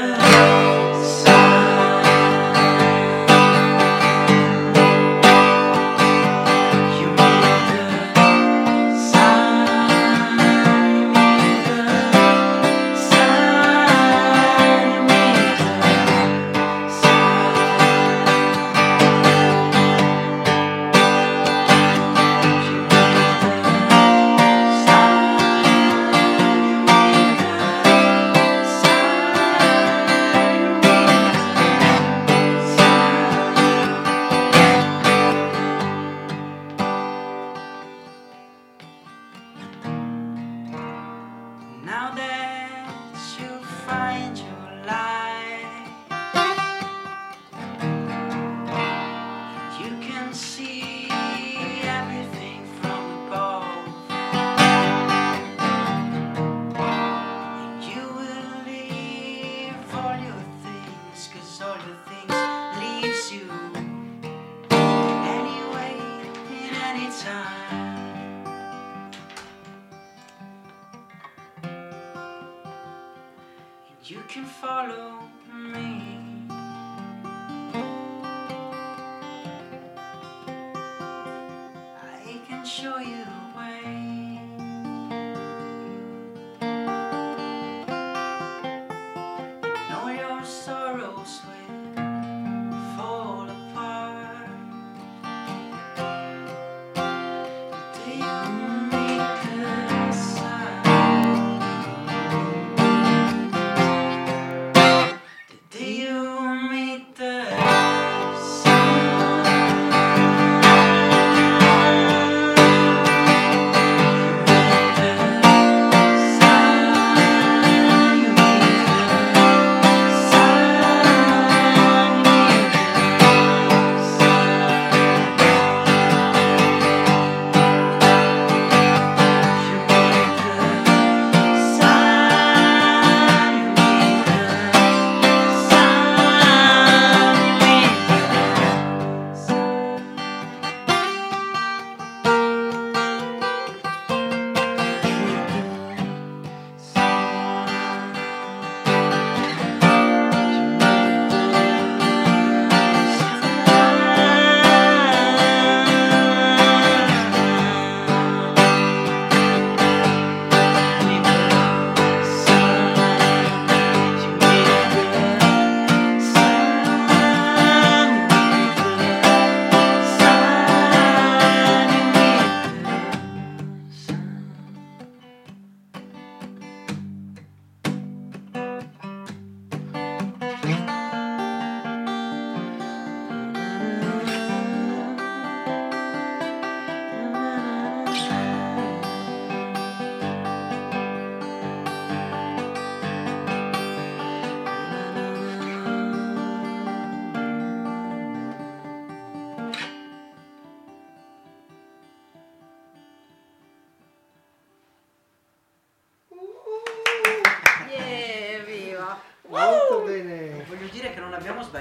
house 91.25 91.54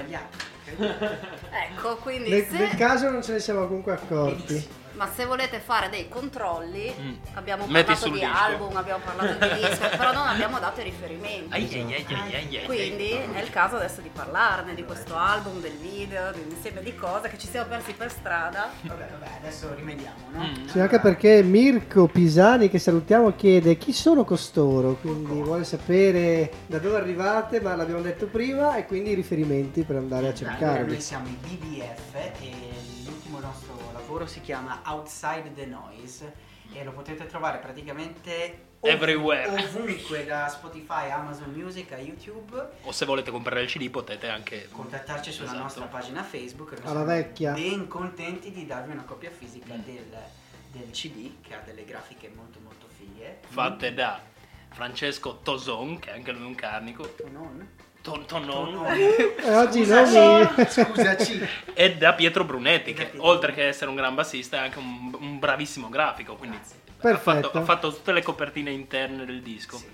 sbagliato. 0.04 0.52
Ecco, 1.76 1.96
quindi 1.96 2.30
Nel, 2.30 2.46
se... 2.46 2.56
nel 2.58 2.74
caso 2.76 3.10
non 3.10 3.22
ce 3.22 3.32
ne 3.32 3.38
siamo 3.40 3.66
comunque 3.66 3.92
accorti. 3.92 4.66
Ma 4.96 5.08
se 5.12 5.24
volete 5.24 5.58
fare 5.58 5.88
dei 5.90 6.08
controlli, 6.08 6.94
Mm. 6.98 7.12
abbiamo 7.34 7.66
Metti 7.66 7.86
parlato 7.92 8.08
di 8.10 8.20
disco. 8.20 8.32
album, 8.32 8.76
abbiamo 8.76 9.02
parlato 9.04 9.32
di 9.44 9.54
disco, 9.66 9.88
però 9.96 10.12
non 10.12 10.26
abbiamo 10.28 10.58
dato 10.60 10.80
i 10.80 10.84
riferimenti. 10.84 11.52
Ai, 11.52 11.64
ai, 11.72 11.80
ai, 11.94 12.06
ai, 12.08 12.34
ai, 12.34 12.56
ai. 12.58 12.64
Quindi 12.64 13.08
è 13.10 13.40
il 13.40 13.50
caso 13.50 13.76
adesso 13.76 14.00
di 14.00 14.10
parlarne 14.12 14.74
di 14.74 14.84
questo 14.84 15.16
album, 15.16 15.60
del 15.60 15.72
video, 15.80 16.30
di 16.32 16.40
un 16.40 16.50
insieme 16.50 16.80
di 16.82 16.94
cose 16.94 17.28
che 17.28 17.38
ci 17.38 17.48
siamo 17.48 17.66
persi 17.68 17.92
per 17.92 18.10
strada. 18.10 18.70
Vabbè, 18.82 19.08
vabbè, 19.18 19.30
adesso 19.40 19.74
rimediamo, 19.74 20.28
no? 20.32 20.44
Mm. 20.46 20.66
Sì, 20.68 20.78
anche 20.78 21.00
perché 21.00 21.42
Mirko 21.42 22.06
Pisani, 22.06 22.68
che 22.70 22.78
salutiamo, 22.78 23.34
chiede 23.34 23.76
chi 23.76 23.92
sono 23.92 24.22
costoro, 24.24 24.94
quindi 25.00 25.40
vuole 25.42 25.64
sapere 25.64 26.50
da 26.66 26.78
dove 26.78 26.96
arrivate, 26.96 27.60
ma 27.60 27.74
l'abbiamo 27.74 28.00
detto 28.00 28.26
prima, 28.26 28.76
e 28.76 28.86
quindi 28.86 29.10
i 29.10 29.14
riferimenti 29.14 29.82
per 29.82 29.96
andare 29.96 30.28
a 30.28 30.30
Allora, 30.30 30.36
cercarli. 30.56 30.92
noi 30.92 31.00
siamo 31.00 31.26
i 31.26 31.36
BBF 31.40 32.14
e 32.14 32.52
l'ultimo 33.04 33.40
nostro 33.40 33.72
lavoro 34.04 34.26
si 34.26 34.42
chiama 34.42 34.82
Outside 34.84 35.54
the 35.54 35.64
Noise 35.64 36.34
e 36.72 36.84
lo 36.84 36.92
potete 36.92 37.26
trovare 37.26 37.56
praticamente 37.58 38.66
ov- 38.80 38.90
Everywhere. 38.92 39.48
ovunque 39.48 40.26
da 40.26 40.46
Spotify, 40.48 41.10
Amazon 41.10 41.50
Music 41.54 41.90
a 41.92 41.96
YouTube. 41.98 42.68
O 42.82 42.92
se 42.92 43.06
volete 43.06 43.30
comprare 43.30 43.62
il 43.62 43.68
CD 43.68 43.88
potete 43.88 44.28
anche... 44.28 44.68
Contattarci 44.70 45.32
sulla 45.32 45.46
Esatto. 45.46 45.62
nostra 45.62 45.84
pagina 45.86 46.22
Facebook. 46.22 46.74
Alla 46.84 47.04
vecchia. 47.04 47.52
Ben 47.54 47.88
contenti 47.88 48.50
di 48.50 48.66
darvi 48.66 48.92
una 48.92 49.04
copia 49.04 49.30
fisica 49.30 49.74
del, 49.74 50.14
del 50.70 50.90
CD 50.90 51.40
che 51.40 51.54
ha 51.54 51.60
delle 51.64 51.84
grafiche 51.84 52.30
molto 52.34 52.58
molto 52.62 52.86
fighe. 52.98 53.38
Fatte 53.48 53.94
da 53.94 54.20
Francesco 54.70 55.38
Toson, 55.38 55.98
che 55.98 56.10
è 56.10 56.14
anche 56.14 56.32
lui 56.32 56.44
un 56.44 56.54
carnico. 56.54 57.08
Tu 57.14 57.26
non? 58.04 58.26
Ton- 58.26 58.46
Tonon. 58.46 58.86
E 59.44 59.54
oggi 59.56 59.80
i 59.80 59.84
Scusaci, 59.84 60.14
nomi... 60.14 60.48
Scusaci. 60.68 61.48
E 61.74 61.96
da 61.96 62.12
Pietro 62.14 62.44
Brunetti, 62.44 62.92
che 62.92 63.06
Pietro. 63.06 63.28
oltre 63.28 63.52
che 63.52 63.66
essere 63.68 63.90
un 63.90 63.96
gran 63.96 64.14
bassista 64.14 64.58
è 64.58 64.60
anche 64.60 64.78
un, 64.78 65.14
un 65.18 65.38
bravissimo 65.38 65.88
grafico. 65.88 66.34
Quindi 66.36 66.58
ha 67.00 67.16
fatto, 67.18 67.50
ha 67.52 67.62
fatto 67.62 67.92
tutte 67.92 68.12
le 68.12 68.22
copertine 68.22 68.70
interne 68.70 69.24
del 69.24 69.42
disco. 69.42 69.76
Sì. 69.76 69.86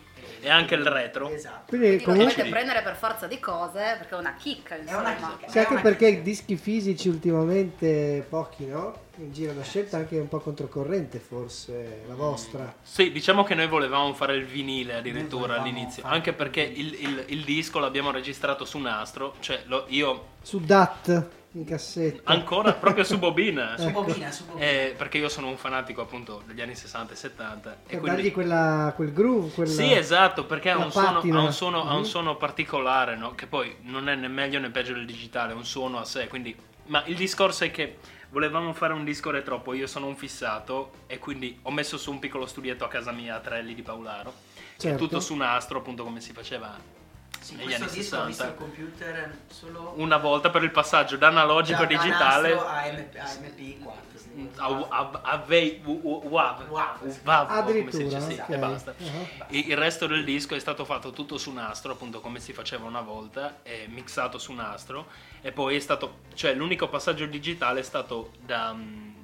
E 0.42 0.48
anche 0.50 0.74
il 0.74 0.86
retro. 0.86 1.28
Esatto. 1.28 1.64
Quindi 1.68 1.86
Quindi 1.86 2.04
lo 2.04 2.10
comunque... 2.12 2.34
dovete 2.36 2.50
prendere 2.50 2.82
per 2.82 2.96
forza 2.96 3.26
di 3.26 3.38
cose, 3.38 3.96
perché 3.98 4.14
è 4.14 4.18
una 4.18 4.34
chicca, 4.34 4.76
È 4.76 4.80
insomma. 4.80 5.00
una 5.00 5.14
chicca. 5.14 5.50
Sì, 5.50 5.58
anche 5.58 5.74
perché 5.80 6.08
chicca. 6.10 6.22
dischi 6.22 6.56
fisici 6.56 7.08
ultimamente 7.08 8.24
pochi, 8.28 8.66
no? 8.66 9.08
In 9.18 9.32
giro 9.32 9.52
una 9.52 9.62
scelta 9.62 9.98
anche 9.98 10.18
un 10.18 10.28
po' 10.28 10.38
controcorrente 10.40 11.18
forse, 11.18 12.04
la 12.08 12.14
vostra. 12.14 12.72
Sì, 12.82 13.12
diciamo 13.12 13.44
che 13.44 13.54
noi 13.54 13.66
volevamo 13.68 14.14
fare 14.14 14.34
il 14.36 14.46
vinile 14.46 14.94
addirittura 14.94 15.60
all'inizio, 15.60 16.02
fare- 16.02 16.14
anche 16.14 16.32
perché 16.32 16.62
il, 16.62 16.94
il- 16.94 17.24
il 17.26 17.44
disco 17.44 17.78
l'abbiamo 17.80 18.10
registrato 18.10 18.64
su 18.64 18.78
nastro, 18.78 19.34
cioè 19.40 19.62
lo- 19.66 19.84
io 19.88 20.28
Su 20.42 20.58
DAT 20.60 21.26
in 21.52 21.64
cassetta. 21.64 22.30
ancora 22.30 22.72
proprio 22.74 23.02
su 23.04 23.18
bobina, 23.18 23.74
Su 23.78 23.90
bobina, 23.90 24.30
su 24.30 24.44
bobina. 24.44 24.64
eh, 24.64 24.94
perché 24.96 25.18
io 25.18 25.28
sono 25.28 25.48
un 25.48 25.56
fanatico 25.56 26.00
appunto 26.00 26.42
degli 26.46 26.60
anni 26.60 26.74
60 26.74 27.12
e 27.12 27.16
70 27.16 27.70
e 27.70 27.74
per 27.74 27.98
quindi... 27.98 28.08
dargli 28.08 28.32
quella, 28.32 28.92
quel 28.94 29.12
groove, 29.12 29.50
quella... 29.52 29.70
Sì, 29.70 29.92
esatto, 29.92 30.44
perché 30.44 30.70
ha 30.70 30.78
un, 30.78 30.90
suono, 30.90 31.20
ha 31.20 31.40
un 31.40 31.52
suono- 31.52 31.88
ha 31.88 31.94
un 31.94 32.04
suono 32.04 32.36
particolare, 32.36 33.16
no? 33.16 33.34
che 33.34 33.46
poi 33.46 33.76
non 33.82 34.08
è 34.08 34.14
né 34.14 34.28
meglio 34.28 34.60
né 34.60 34.70
peggio 34.70 34.92
del 34.92 35.06
digitale, 35.06 35.52
è 35.52 35.56
un 35.56 35.64
suono 35.64 35.98
a 35.98 36.04
sé. 36.04 36.28
Quindi... 36.28 36.54
Ma 36.86 37.04
il 37.06 37.14
discorso 37.16 37.64
è 37.64 37.70
che 37.70 37.98
volevamo 38.30 38.72
fare 38.72 38.92
un 38.92 39.04
disco 39.04 39.30
retro, 39.30 39.60
poi 39.60 39.78
io 39.78 39.86
sono 39.86 40.06
un 40.06 40.16
fissato 40.16 40.90
e 41.06 41.18
quindi 41.18 41.58
ho 41.62 41.70
messo 41.70 41.96
su 41.98 42.10
un 42.10 42.18
piccolo 42.18 42.46
studietto 42.46 42.84
a 42.84 42.88
casa 42.88 43.12
mia 43.12 43.36
a 43.36 43.40
Trelli 43.40 43.74
di 43.74 43.82
è 43.82 44.32
Certo. 44.76 44.98
tutto 44.98 45.20
su 45.20 45.34
nastro, 45.34 45.78
appunto 45.78 46.04
come 46.04 46.20
si 46.20 46.32
faceva 46.32 46.99
Sì, 47.40 47.54
negli 47.56 47.64
questo 47.64 47.84
anni 47.84 47.92
disco 47.94 48.16
ho 48.18 48.24
visto 48.26 48.42
60. 48.44 48.44
il 48.44 48.54
computer 48.54 49.38
solo 49.48 49.92
Una 49.96 50.16
volta 50.18 50.50
per 50.50 50.62
il 50.62 50.70
passaggio 50.70 51.16
da 51.16 51.28
analogico 51.28 51.84
da- 51.84 51.94
a 51.94 51.96
da 51.96 52.02
digitale 52.02 52.52
a, 52.52 52.92
MP, 52.92 53.16
a 53.16 53.24
MP4. 53.24 54.08
a, 54.56 54.86
a, 54.90 55.10
a 55.22 55.36
vei- 55.38 55.80
u- 55.84 56.00
u- 56.02 56.28
WAV, 56.28 56.68
WAV. 56.68 57.18
WAV, 57.24 57.50
o 57.50 57.54
come 57.54 57.90
si 57.90 58.02
Addirittura, 58.02 58.18
dice, 58.18 58.20
sì, 58.20 58.40
ok. 58.40 58.48
e 58.50 58.56
basta. 58.58 58.94
Uh-huh. 58.96 59.26
Il 59.48 59.68
il 59.70 59.76
resto 59.76 60.06
del 60.06 60.24
disco 60.24 60.54
è 60.54 60.58
stato 60.58 60.84
fatto 60.84 61.10
tutto 61.12 61.38
su 61.38 61.50
nastro, 61.52 61.92
appunto 61.92 62.20
come 62.20 62.40
si 62.40 62.52
faceva 62.52 62.86
una 62.86 63.00
volta, 63.00 63.58
è 63.62 63.86
mixato 63.88 64.38
su 64.38 64.52
nastro 64.52 65.06
e 65.40 65.50
poi 65.52 65.76
è 65.76 65.80
stato, 65.80 66.18
cioè 66.34 66.52
l'unico 66.54 66.88
passaggio 66.88 67.24
digitale 67.26 67.80
è 67.80 67.82
stato 67.82 68.32
da, 68.40 68.74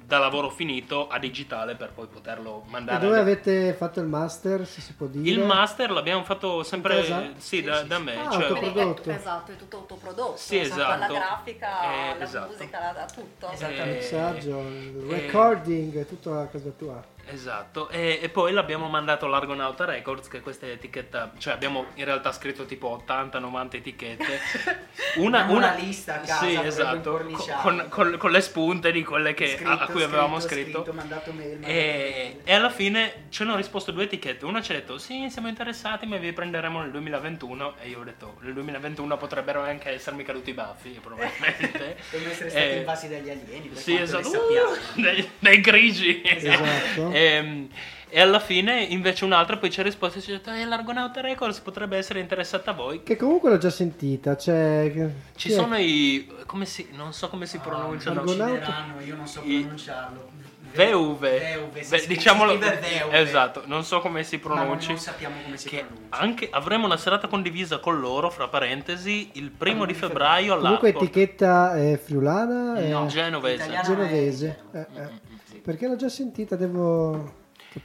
da 0.07 0.19
lavoro 0.19 0.49
finito 0.49 1.09
a 1.09 1.19
digitale 1.19 1.75
per 1.75 1.91
poi 1.91 2.07
poterlo 2.07 2.63
E 2.65 2.69
mandare. 2.69 2.99
dove 2.99 3.19
alle- 3.19 3.31
avete 3.31 3.73
fatto 3.73 3.99
il 3.99 4.05
master, 4.07 4.65
se 4.65 4.79
si 4.79 4.93
può 4.93 5.05
dire? 5.05 5.29
Il 5.29 5.39
master 5.43 5.91
l'abbiamo 5.91 6.23
fatto 6.23 6.63
sempre, 6.63 6.99
In 6.99 7.01
casa? 7.01 7.29
sì, 7.35 7.61
da, 7.61 7.81
da 7.83 7.99
me, 7.99 8.15
Ah, 8.15 8.31
cioè, 8.31 8.43
autoprodotto. 8.45 9.09
Esatto, 9.11 9.51
è 9.51 9.55
tutto 9.57 9.75
autoprodotto. 9.77 10.37
Sì, 10.37 10.59
esatto. 10.59 10.81
Dalla 10.97 11.07
grafica, 11.07 11.81
Eh, 11.81 12.09
alla 12.11 12.23
esatto. 12.23 12.51
musica, 12.53 12.93
da 12.95 13.05
tutto. 13.05 13.51
Esatto. 13.51 13.73
Il 13.73 13.79
Eh, 13.81 13.85
mixaggio, 13.95 14.59
il 14.61 15.07
eh, 15.09 15.19
recording, 15.19 16.07
tutto 16.07 16.39
a 16.39 16.45
casa 16.45 16.69
tua. 16.77 17.03
Esatto, 17.29 17.89
e, 17.89 18.19
e 18.21 18.29
poi 18.29 18.51
l'abbiamo 18.53 18.87
mandato 18.87 19.25
all'Argonauta 19.25 19.85
Records, 19.85 20.27
che 20.27 20.37
è 20.37 20.41
questa 20.41 20.65
etichetta, 20.65 21.31
cioè 21.37 21.53
abbiamo 21.53 21.87
in 21.95 22.05
realtà 22.05 22.31
scritto 22.31 22.65
tipo 22.65 23.03
80-90 23.07 23.75
etichette. 23.75 24.39
Abbiamo 25.17 25.53
una 25.55 25.73
lista 25.73 26.15
a 26.15 26.19
casa, 26.19 26.45
Sì, 26.45 26.55
esatto, 26.61 27.25
con, 27.61 27.85
con- 27.89 28.15
con 28.17 28.29
le 28.31 28.41
spunte 28.41 28.91
di 28.91 29.03
quelle 29.03 29.33
che, 29.33 29.57
a- 29.63 29.71
a, 29.71 29.75
Scritto, 29.77 29.91
cui 29.93 30.03
avevamo 30.03 30.39
scritto, 30.39 30.81
scritto. 30.83 30.93
mandato 30.93 31.31
mail, 31.31 31.51
mandato 31.53 31.71
E, 31.71 32.11
mail. 32.33 32.41
e 32.43 32.53
alla 32.53 32.69
fine 32.69 33.25
ci 33.29 33.41
hanno 33.41 33.55
risposto 33.55 33.91
due 33.91 34.03
etichette. 34.03 34.45
Una 34.45 34.61
ci 34.61 34.71
ha 34.71 34.75
detto: 34.75 34.97
Sì, 34.99 35.27
siamo 35.29 35.47
interessati, 35.47 36.05
ma 36.05 36.17
vi 36.17 36.31
prenderemo 36.33 36.81
nel 36.81 36.91
2021. 36.91 37.75
E 37.81 37.89
io 37.89 37.99
ho 37.99 38.03
detto: 38.03 38.37
Nel 38.41 38.53
2021 38.53 39.17
potrebbero 39.17 39.61
anche 39.61 39.89
essermi 39.89 40.23
caduti 40.23 40.51
i 40.51 40.53
baffi, 40.53 40.89
probabilmente. 41.01 41.97
Devono 42.11 42.29
essere 42.31 42.49
stati 42.49 42.75
invasi 42.75 43.07
dagli 43.09 43.29
alieni, 43.29 43.71
Sì, 43.75 43.95
esatto. 43.95 44.29
Uh, 44.29 45.01
dei, 45.01 45.29
dei 45.39 45.61
grigi. 45.61 46.21
Esatto. 46.23 47.11
Ehm, 47.17 47.67
e 48.09 48.21
alla 48.21 48.39
fine, 48.39 48.81
invece, 48.83 49.25
un'altra 49.25 49.57
poi 49.57 49.69
ci 49.69 49.79
ha 49.79 49.83
risposto: 49.83 50.21
Ci 50.21 50.31
ha 50.31 50.35
detto: 50.35 50.51
Eh, 50.51 50.65
l'Argonauta 50.65 51.19
Records 51.21 51.59
potrebbe 51.59 51.97
essere 51.97 52.19
interessata 52.19 52.71
a 52.71 52.73
voi. 52.73 53.03
Che 53.03 53.15
comunque 53.17 53.49
l'ho 53.49 53.57
già 53.57 53.69
sentita, 53.69 54.37
cioè... 54.37 54.89
Ci 55.35 55.49
chi 55.49 55.53
è? 55.53 55.57
sono 55.57 55.77
i. 55.77 56.31
come 56.45 56.65
si. 56.65 56.87
non 56.93 57.11
so 57.13 57.27
come 57.29 57.45
si 57.45 57.57
Ah, 57.57 57.61
pronunciano. 57.61 58.21
uccideranno, 58.21 59.01
io 59.03 59.15
non 59.15 59.27
so 59.27 59.41
I- 59.43 59.59
pronunciarlo. 59.61 60.35
VV. 60.73 61.17
VV, 61.19 61.79
si 61.79 61.89
Beh, 61.89 62.07
diciamolo. 62.07 62.57
VV. 62.57 63.09
Esatto, 63.11 63.63
non 63.65 63.83
so 63.83 63.99
come 63.99 64.23
si 64.23 64.39
Ma 64.43 64.53
non- 64.53 64.57
pronunci. 64.65 64.87
non 64.89 64.97
sappiamo 64.99 65.35
come 65.43 65.57
si 65.57 65.69
che 65.69 65.83
pronuncia. 65.87 66.17
anche 66.17 66.47
avremo 66.51 66.85
una 66.85 66.97
serata 66.97 67.27
condivisa 67.27 67.79
con 67.79 67.99
loro, 67.99 68.29
fra 68.29 68.47
parentesi, 68.47 69.29
il 69.33 69.49
primo 69.49 69.85
di 69.85 69.93
febbraio 69.95 70.57
Comunque 70.59 70.89
etichetta 70.89 71.75
è 71.75 71.97
friulana? 71.97 72.75
È 72.75 72.87
No, 72.89 73.07
Genovese. 73.07 73.55
italiana 73.55 73.83
genovese. 73.87 74.59
è- 74.71 74.77
Eh, 74.77 74.85
eh. 75.01 75.26
Perché 75.67 75.85
l'ho 75.89 75.97
già 75.97 76.07
sentita, 76.07 76.55
devo 76.55 77.33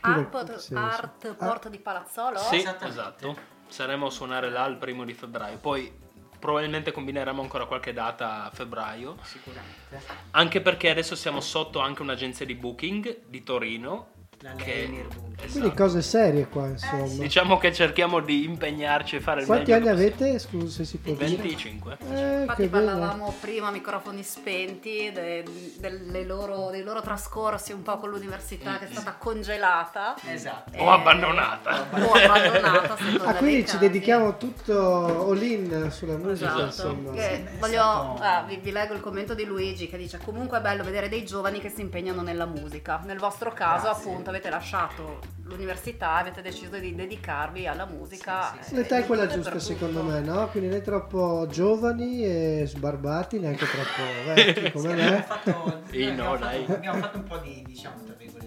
Art. 0.03 0.71
Art 0.73 1.35
Ah, 1.37 1.45
Porto 1.47 1.68
di 1.68 1.81
Palazzolo? 1.81 2.38
Sì, 2.38 2.59
Esattamente. 2.59 2.87
esatto. 2.87 3.37
Saremo 3.66 4.07
a 4.07 4.11
suonare 4.11 4.51
là 4.51 4.64
il 4.66 4.77
primo 4.77 5.05
di 5.05 5.12
febbraio. 5.12 5.57
Poi 5.59 5.92
probabilmente 6.38 6.92
combineremo 6.92 7.42
ancora 7.42 7.66
qualche 7.66 7.92
data 7.92 8.45
a 8.45 8.51
febbraio. 8.51 9.16
Sicuramente. 9.23 10.01
Anche 10.31 10.61
perché 10.61 10.90
adesso 10.90 11.16
siamo 11.16 11.40
sotto 11.40 11.81
anche 11.81 12.03
un'agenzia 12.03 12.47
di 12.47 12.55
booking 12.55 13.23
di 13.27 13.42
Torino. 13.42 14.11
Che, 14.57 14.83
esatto. 14.83 15.31
Quindi 15.52 15.74
cose 15.74 16.02
serie 16.02 16.46
qua, 16.48 16.66
insomma. 16.68 17.07
Diciamo 17.07 17.59
che 17.59 17.72
cerchiamo 17.72 18.20
di 18.20 18.44
impegnarci 18.44 19.16
e 19.16 19.20
fare 19.20 19.40
il 19.40 19.46
Quanti 19.46 19.70
meglio 19.72 19.88
anni 19.90 19.96
che 19.96 20.07
avete? 20.24 20.38
Scusa 20.38 20.68
se 20.68 20.85
si 20.85 20.98
può 20.98 21.12
possiamo. 21.12 21.35
dire. 21.37 21.48
25. 21.48 21.96
Eh, 22.12 22.40
Infatti 22.40 22.62
che 22.62 22.68
bello. 22.68 22.87
parlavamo 22.87 23.35
prima 23.40 23.68
a 23.68 23.70
microfoni 23.70 24.22
spenti 24.22 25.11
de- 25.12 25.44
delle 25.78 26.24
loro- 26.24 26.70
dei 26.70 26.83
loro 26.83 27.00
trascorsi 27.00 27.72
un 27.72 27.83
po' 27.83 27.98
con 27.98 28.11
l'università 28.11 28.78
che 28.78 28.88
è 28.88 28.90
stata 28.92 29.14
congelata. 29.14 30.14
Esatto. 30.26 30.78
O 30.78 30.90
abbandonata. 30.90 31.87
O 31.92 32.12
abbandonata, 32.12 32.96
Ah, 33.24 33.35
quindi 33.35 33.66
ci 33.66 33.78
dedichiamo 33.78 34.37
tutto 34.37 35.28
all-in 35.31 35.88
sulla 35.90 36.16
musica, 36.16 36.50
Esatto. 36.50 36.64
insomma. 36.64 37.11
Che 37.12 37.20
È 37.44 37.59
voglio, 37.59 37.81
stato- 37.83 38.18
ah, 38.22 38.42
vi, 38.46 38.57
vi 38.57 38.70
leggo 38.72 38.94
il 38.94 39.00
commento 39.00 39.35
di 39.35 39.44
Luigi 39.44 39.88
che 39.88 39.96
dice 39.96 40.18
comunque 40.24 40.59
è 40.59 40.61
bello 40.61 40.83
vedere 40.85 41.09
dei 41.09 41.24
giovani 41.24 41.61
che 41.61 41.68
si 41.68 41.81
impegnano 41.81 42.22
nella 42.22 42.46
musica. 42.46 43.00
Nel 43.05 43.18
vostro 43.18 43.52
caso 43.52 43.85
Grazie. 43.87 44.11
appunto 44.11 44.31
avete 44.33 44.51
lasciato 44.51 45.21
l'università, 45.45 46.14
avete 46.16 46.40
deciso 46.42 46.79
di 46.79 46.95
dedicarvi 46.95 47.66
alla 47.66 47.85
musica. 47.85 48.57
Sì, 48.59 48.68
sì, 48.68 48.75
eh, 48.75 48.77
L'età 48.79 48.97
è 48.97 49.07
quella 49.07 49.25
e 49.25 49.29
giusta 49.29 49.59
secondo 49.59 50.03
me, 50.03 50.21
no? 50.21 50.49
Quindi 50.49 50.68
né 50.71 50.81
troppo 50.81 51.47
giovani 51.51 52.25
e 52.25 52.64
sbarbati, 52.66 53.38
neanche 53.38 53.66
troppo 53.66 54.03
vecchi 54.35 54.73
come 54.73 54.92
Abbiamo 54.92 55.11
me. 55.11 55.23
fatto, 55.23 55.83
Sì, 55.90 56.03
abbiamo 56.05 56.23
no, 56.23 56.31
fatto- 56.37 56.45
dai. 56.45 56.64
abbiamo 56.68 56.99
fatto 57.01 57.16
un 57.18 57.25
po' 57.25 57.37
di, 57.38 57.62
diciamo, 57.66 58.03
tra 58.05 58.14
virgolette, 58.16 58.41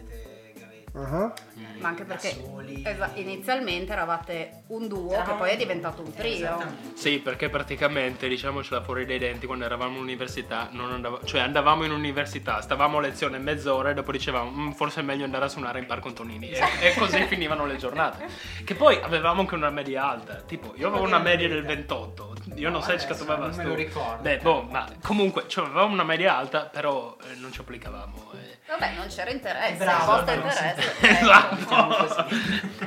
magari 0.95 1.33
Ma 1.79 1.89
anche 1.89 2.05
perché 2.05 2.35
esa- 2.83 3.11
inizialmente 3.15 3.91
eravate 3.91 4.63
un 4.67 4.87
duo 4.87 5.21
che 5.23 5.33
poi 5.33 5.49
è 5.51 5.57
diventato 5.57 6.01
un 6.01 6.13
trio. 6.13 6.57
Sì, 6.93 7.19
perché 7.19 7.49
praticamente, 7.49 8.27
diciamocela 8.29 8.81
fuori 8.81 9.05
dai 9.05 9.17
denti, 9.19 9.45
quando 9.45 9.65
eravamo 9.65 9.97
all'università, 9.97 10.69
non 10.71 10.91
andava- 10.93 11.19
cioè 11.25 11.41
andavamo 11.41 11.83
in 11.83 11.91
università, 11.91 12.61
stavamo 12.61 12.97
a 12.97 13.01
lezione 13.01 13.37
mezz'ora 13.39 13.89
e 13.89 13.93
dopo 13.93 14.11
dicevamo 14.11 14.49
"Mm, 14.51 14.71
forse 14.71 15.01
è 15.01 15.03
meglio 15.03 15.25
andare 15.25 15.45
a 15.45 15.49
suonare 15.49 15.79
in 15.79 15.85
Parco 15.85 16.07
Antonini 16.07 16.49
e, 16.49 16.59
e 16.79 16.93
così 16.95 17.21
finivano 17.27 17.65
le 17.65 17.75
giornate. 17.75 18.27
Che 18.63 18.73
poi 18.75 18.97
avevamo 19.01 19.41
anche 19.41 19.55
una 19.55 19.69
media 19.69 20.09
alta, 20.09 20.35
tipo 20.35 20.73
io 20.77 20.87
avevo 20.87 21.03
una 21.03 21.19
media 21.19 21.47
del 21.49 21.63
28, 21.65 22.35
io 22.55 22.69
non 22.69 22.79
No, 22.79 22.81
sai 22.85 22.95
adesso 22.95 23.07
che 23.13 23.17
doveva 23.17 23.47
non 23.47 23.55
me 23.55 23.63
lo 23.63 23.73
ricordo. 23.75 24.21
Beh, 24.21 24.37
boh, 24.39 24.63
ma 24.63 24.87
comunque 25.01 25.47
cioè, 25.47 25.65
avevamo 25.65 25.93
una 25.93 26.03
media 26.03 26.35
alta, 26.37 26.61
però 26.65 27.15
eh, 27.31 27.35
non 27.35 27.51
ci 27.51 27.59
applicavamo. 27.61 28.31
eh. 28.33 28.57
Vabbè, 28.67 28.93
non 28.95 29.07
c'era 29.07 29.29
interesse, 29.29 29.75
Bravo, 29.83 30.23
bravo, 30.23 30.31
interesse. 30.47 30.81
sì. 30.99 31.05
ecco. 31.05 32.03
Esatto. 32.03 32.25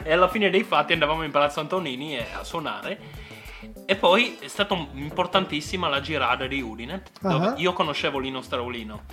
e 0.03 0.13
alla 0.13 0.29
fine 0.29 0.51
dei 0.51 0.65
fatti 0.65 0.93
andavamo 0.93 1.23
in 1.23 1.31
Palazzo 1.31 1.61
Antonini 1.61 2.17
e- 2.19 2.27
a 2.35 2.43
suonare. 2.45 2.99
E 3.87 3.97
poi 3.97 4.39
è 4.41 4.49
stata 4.49 4.75
importantissima 4.75 5.89
la 5.89 6.01
girada 6.01 6.47
di 6.47 6.61
Udine, 6.61 7.03
dove 7.21 7.47
Ah. 7.49 7.55
io 7.57 7.73
conoscevo 7.73 8.19
Lino 8.19 8.41
Straulino 8.43 9.05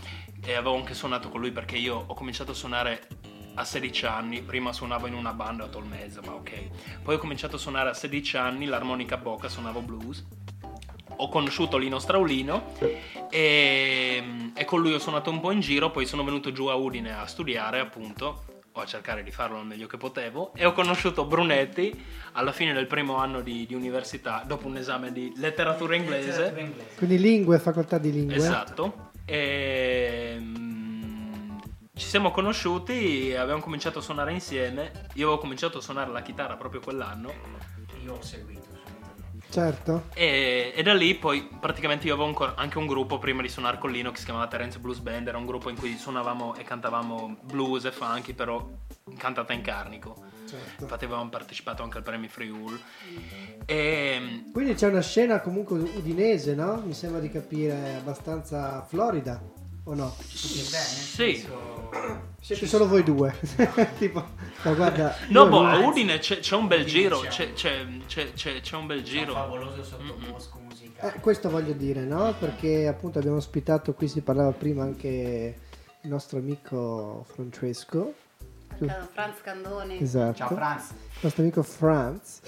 e 0.44 0.54
avevo 0.54 0.76
anche 0.76 0.94
suonato 0.94 1.30
con 1.30 1.40
lui 1.40 1.52
perché 1.52 1.78
io 1.78 2.04
ho 2.08 2.14
cominciato 2.14 2.52
a 2.52 2.54
suonare 2.56 3.08
a 3.56 3.64
16 3.64 4.06
anni, 4.06 4.42
prima 4.42 4.74
suonavo 4.74 5.08
in 5.08 5.14
una 5.14 5.32
banda 5.34 5.64
a 5.64 5.68
Tolmezzo, 5.68 6.22
ma 6.26 6.34
ok. 6.34 7.02
Poi 7.04 7.16
ho 7.16 7.18
cominciato 7.18 7.56
a 7.56 7.60
suonare 7.60 7.90
a 7.90 7.94
16 7.94 8.36
anni 8.38 8.66
l'armonica 8.66 9.16
a 9.16 9.18
bocca, 9.18 9.48
suonavo 9.48 9.80
blues. 9.82 10.26
Ho 11.18 11.30
conosciuto 11.30 11.78
Lino 11.78 12.00
Straulino 12.00 12.74
e, 13.30 14.52
e 14.54 14.66
con 14.66 14.82
lui 14.82 14.94
ho 14.94 15.00
suonato 15.00 15.30
un 15.30 15.40
po' 15.40 15.52
in 15.52 15.60
giro, 15.60 15.92
poi 15.92 16.06
sono 16.06 16.24
venuto 16.24 16.52
giù 16.52 16.68
a 16.68 16.76
Udine 16.76 17.18
a 17.18 17.26
studiare 17.26 17.80
appunto 17.80 18.44
o 18.78 18.82
a 18.82 18.86
cercare 18.86 19.24
di 19.24 19.32
farlo 19.32 19.58
al 19.58 19.66
meglio 19.66 19.88
che 19.88 19.96
potevo 19.96 20.52
e 20.54 20.66
ho 20.66 20.74
conosciuto 20.74 21.26
Brunetti 21.26 21.98
alla 22.34 22.52
fine 22.52 22.74
del 22.74 22.88
primo 22.88 23.16
anno 23.16 23.42
di, 23.42 23.66
di 23.66 23.74
università 23.74 24.44
dopo 24.46 24.68
un 24.68 24.76
esame 24.76 25.14
di 25.14 25.32
letteratura 25.38 25.96
inglese 25.96 26.28
Letteratura 26.28 26.62
inglese. 26.62 26.96
Quindi 26.98 27.20
lingue, 27.20 27.60
facoltà 27.60 27.98
di 27.98 28.12
lingue. 28.12 28.36
esatto 28.36 29.12
e 29.24 30.36
mm, 30.38 31.58
ci 31.96 32.06
siamo 32.06 32.32
conosciuti 32.32 33.30
e 33.30 33.38
abbiamo 33.38 33.62
cominciato 33.62 34.00
a 34.00 34.02
suonare 34.02 34.34
insieme 34.34 34.92
io 35.14 35.28
avevo 35.28 35.40
cominciato 35.40 35.78
a 35.78 35.82
suonare 35.82 36.12
la 36.12 36.22
chitarra 36.22 36.58
proprio 36.58 36.82
quell'anno 36.82 37.32
Io 38.04 38.14
ho 38.16 38.22
seguito. 38.22 38.75
Certo. 39.50 40.06
e, 40.14 40.74
e 40.76 40.84
da 40.84 40.94
lì 40.94 41.16
poi 41.16 41.48
praticamente 41.60 42.08
io 42.08 42.14
avevo 42.14 42.28
ancora- 42.28 42.56
anche 42.56 42.78
un 42.78 42.88
gruppo 42.88 43.20
prima 43.20 43.42
di 43.42 43.48
suonare 43.50 43.78
con 43.78 43.92
Lino 43.92 44.12
che 44.12 44.18
si 44.18 44.26
chiamava 44.26 44.48
Terence 44.48 44.80
Blues 44.80 45.00
Band 45.00 45.28
era 45.28 45.38
un 45.38 45.46
gruppo 45.46 45.70
in 45.70 45.78
cui 45.78 45.96
suonavamo 45.96 46.56
e 46.56 46.64
cantavamo 46.64 47.38
blues 47.44 47.86
e 47.86 47.92
funky 47.92 48.34
però 48.34 48.68
cantata 49.18 49.54
in 49.54 49.62
carnico 49.62 50.16
certo. 50.48 50.84
infatti 50.84 51.06
avevamo 51.06 51.30
partecipato 51.30 51.84
anche 51.84 51.98
al 51.98 52.04
Premi 52.04 52.28
Friul 52.28 52.80
e 53.66 54.44
Quindi 54.52 54.74
c'è 54.74 54.88
una 54.88 55.02
scena 55.02 55.40
comunque 55.40 55.78
udinese, 55.80 56.54
no? 56.56 56.82
Mi 56.86 56.94
sembra 56.94 57.20
di 57.20 57.30
capire 57.30 57.96
abbastanza 57.96 58.84
florida, 58.88 59.42
o 59.86 59.94
no? 59.94 60.16
Sì, 60.28 60.62
beh, 60.70 60.78
Sì. 60.78 61.48
Siete 62.42 62.68
solo 62.68 62.88
voi 62.88 63.04
due. 63.04 63.34
tipo, 63.98 64.24
no, 64.64 64.76
guarda. 64.76 65.16
No, 65.30 65.48
boh, 65.48 65.66
a 65.66 65.78
Udine 65.80 66.20
c'è, 66.20 66.40
c'è 66.40 66.56
un 66.56 66.68
bel 66.68 66.82
Udine 66.82 66.92
giro, 67.00 67.20
c'è. 67.22 67.30
c'è, 67.30 67.54
c'è, 67.54 67.88
c'è, 68.06 68.34
c'è- 68.34 68.60
c'è 68.62 68.76
un 68.76 68.86
bel 68.86 69.02
C'è 69.02 69.12
un 69.14 69.20
giro. 69.20 69.34
favoloso 69.34 69.84
sottobosco 69.84 70.60
musicale. 70.60 71.16
Eh, 71.16 71.20
questo 71.22 71.50
voglio 71.50 71.74
dire, 71.74 72.02
no? 72.02 72.36
Perché 72.38 72.88
appunto 72.88 73.18
abbiamo 73.20 73.38
ospitato, 73.38 73.94
qui 73.94 74.08
si 74.08 74.22
parlava 74.22 74.52
prima 74.52 74.84
anche 74.84 75.56
il 76.02 76.10
nostro 76.10 76.38
amico 76.38 77.26
Francesco. 77.34 78.14
Franz 79.14 79.42
Candoni. 79.42 80.02
Esatto. 80.02 80.36
Ciao 80.38 80.50
Franz. 80.56 80.90
il 80.92 80.96
nostro 81.22 81.42
amico 81.42 81.64
Franz. 81.64 82.40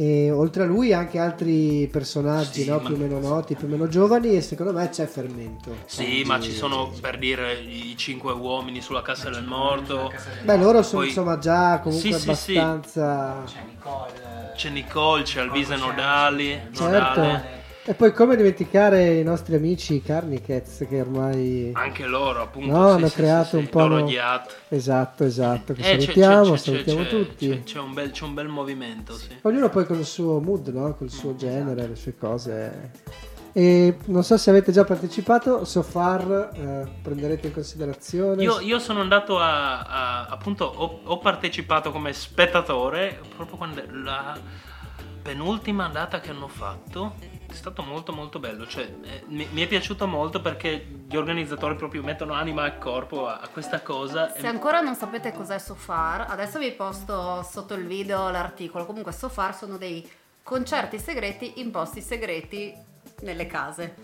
E 0.00 0.30
oltre 0.30 0.62
a 0.62 0.66
lui 0.66 0.92
anche 0.92 1.18
altri 1.18 1.88
personaggi 1.90 2.62
Sì, 2.62 2.68
no? 2.68 2.78
più 2.78 2.94
o 2.94 2.96
meno 2.96 3.18
noti, 3.18 3.56
più 3.56 3.66
o 3.66 3.68
meno 3.68 3.88
giovani 3.88 4.36
e 4.36 4.40
secondo 4.42 4.72
me 4.72 4.88
c'è 4.90 5.06
fermento. 5.06 5.74
Sì, 5.86 6.22
ma 6.24 6.38
ci 6.38 6.52
sono 6.52 6.92
per 7.00 7.18
dire 7.18 7.54
i 7.54 7.96
cinque 7.96 8.32
uomini 8.32 8.80
sulla 8.80 9.02
cassa 9.02 9.28
del 9.28 9.42
morto. 9.42 10.12
Beh, 10.44 10.56
loro 10.56 10.82
sono 10.82 10.98
Poi- 11.00 11.08
insomma 11.08 11.38
già 11.38 11.80
comunque 11.80 12.12
Sì, 12.12 12.16
sì, 12.16 12.34
sì. 12.36 12.56
abbastanza... 12.56 13.42
C'è 13.44 13.60
Nicole. 13.66 14.52
C'è 14.54 14.68
Nicole, 14.70 15.22
c'è 15.24 15.40
Alvise 15.40 15.74
Nodali. 15.74 16.60
Certo. 16.72 17.20
Nodale. 17.20 17.57
E 17.88 17.94
poi 17.94 18.12
come 18.12 18.36
dimenticare 18.36 19.14
i 19.14 19.22
nostri 19.22 19.54
amici 19.54 20.02
Carnicats 20.02 20.84
che 20.86 21.00
ormai... 21.00 21.70
Anche 21.72 22.04
loro, 22.04 22.42
appunto. 22.42 22.70
No, 22.70 22.88
sì, 22.88 22.94
hanno 22.96 23.08
sì, 23.08 23.14
creato 23.14 23.48
sì, 23.48 23.56
un 23.56 23.68
po'... 23.70 23.86
Loro 23.86 24.00
no-. 24.00 24.42
Esatto, 24.68 25.24
esatto, 25.24 25.72
che 25.72 25.80
Eh, 25.80 25.98
salutiamo, 25.98 26.42
c'è- 26.44 26.50
c'è- 26.50 26.58
salutiamo 26.58 27.02
c'è- 27.04 27.08
tutti. 27.08 27.62
C'è, 27.64 27.78
un 27.78 27.94
bel, 27.94 28.10
c'è 28.10 28.24
un 28.24 28.34
bel 28.34 28.48
movimento, 28.48 29.14
sì. 29.14 29.28
Ognuno 29.40 29.70
poi 29.70 29.86
con 29.86 29.98
il 29.98 30.04
suo 30.04 30.38
mood, 30.38 30.68
no? 30.68 30.94
Col 30.96 31.08
suo 31.08 31.34
genere, 31.34 31.86
le 31.86 31.96
sue 31.96 32.14
cose. 32.14 32.90
E 33.54 33.96
non 34.04 34.22
so 34.22 34.36
se 34.36 34.50
avete 34.50 34.70
già 34.70 34.84
partecipato, 34.84 35.64
so 35.64 35.82
far, 35.82 36.50
eh, 36.52 36.88
prenderete 37.00 37.46
in 37.46 37.54
considerazione. 37.54 38.42
Io, 38.42 38.60
io 38.60 38.78
sono 38.80 39.00
andato 39.00 39.38
a, 39.38 39.80
a- 39.80 40.26
appunto, 40.26 40.66
ho, 40.66 41.00
ho 41.04 41.18
partecipato 41.20 41.90
come 41.90 42.12
spettatore 42.12 43.18
proprio 43.34 43.56
quando 43.56 43.82
la 44.04 44.38
penultima 45.22 45.88
data 45.88 46.20
che 46.20 46.28
hanno 46.30 46.48
fatto 46.48 47.36
È 47.50 47.54
stato 47.54 47.82
molto 47.82 48.12
molto 48.12 48.38
bello, 48.38 48.66
cioè 48.66 48.84
eh, 49.02 49.24
mi, 49.28 49.48
mi 49.52 49.62
è 49.62 49.66
piaciuto 49.66 50.06
molto 50.06 50.40
perché 50.40 50.86
gli 51.08 51.16
organizzatori 51.16 51.74
proprio 51.76 52.02
mettono 52.02 52.34
anima 52.34 52.66
e 52.66 52.78
corpo 52.78 53.26
a, 53.26 53.38
a 53.38 53.48
questa 53.48 53.80
cosa. 53.80 54.30
Se 54.32 54.40
e- 54.40 54.46
ancora 54.46 54.80
non 54.80 54.94
sapete 54.94 55.32
cos'è 55.32 55.58
Sofar, 55.58 56.26
adesso 56.28 56.58
vi 56.58 56.70
posto 56.72 57.42
sotto 57.42 57.74
il 57.74 57.86
video 57.86 58.28
l'articolo. 58.28 58.84
Comunque 58.84 59.12
Sofar 59.12 59.56
sono 59.56 59.78
dei 59.78 60.08
concerti 60.42 60.98
segreti 60.98 61.60
in 61.60 61.70
posti 61.70 62.02
segreti 62.02 62.74
nelle 63.20 63.46
case. 63.46 63.94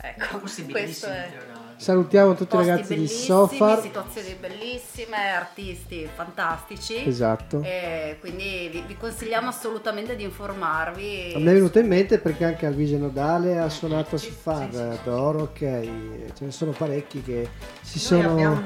Ecco, 0.00 0.38
questo 0.38 0.62
bellissimi, 0.64 1.12
è. 1.12 1.32
Salutiamo 1.76 2.34
tutti 2.34 2.54
i 2.54 2.58
ragazzi 2.58 2.94
di 2.94 3.06
Sofar. 3.08 3.80
situazioni 3.82 4.34
bellissime, 4.40 5.16
artisti 5.36 6.08
fantastici. 6.14 7.04
Esatto. 7.04 7.60
E 7.62 8.16
quindi 8.20 8.68
vi, 8.72 8.84
vi 8.86 8.96
consigliamo 8.96 9.48
assolutamente 9.48 10.16
di 10.16 10.22
informarvi. 10.22 11.32
A 11.34 11.38
me 11.40 11.50
è 11.50 11.54
venuto 11.54 11.78
in 11.78 11.86
mente 11.88 12.18
perché 12.18 12.44
anche 12.44 12.64
Alvise 12.66 12.96
Nodale 12.96 13.58
ha 13.58 13.68
suonato 13.68 14.14
a 14.14 14.18
Sofar, 14.18 15.00
d'oro, 15.04 15.40
ok, 15.42 15.58
ce 15.58 16.44
ne 16.44 16.50
sono 16.50 16.70
parecchi 16.70 17.20
che 17.22 17.48
si 17.82 17.98
Noi 17.98 18.06
sono 18.22 18.32
abbiamo, 18.32 18.62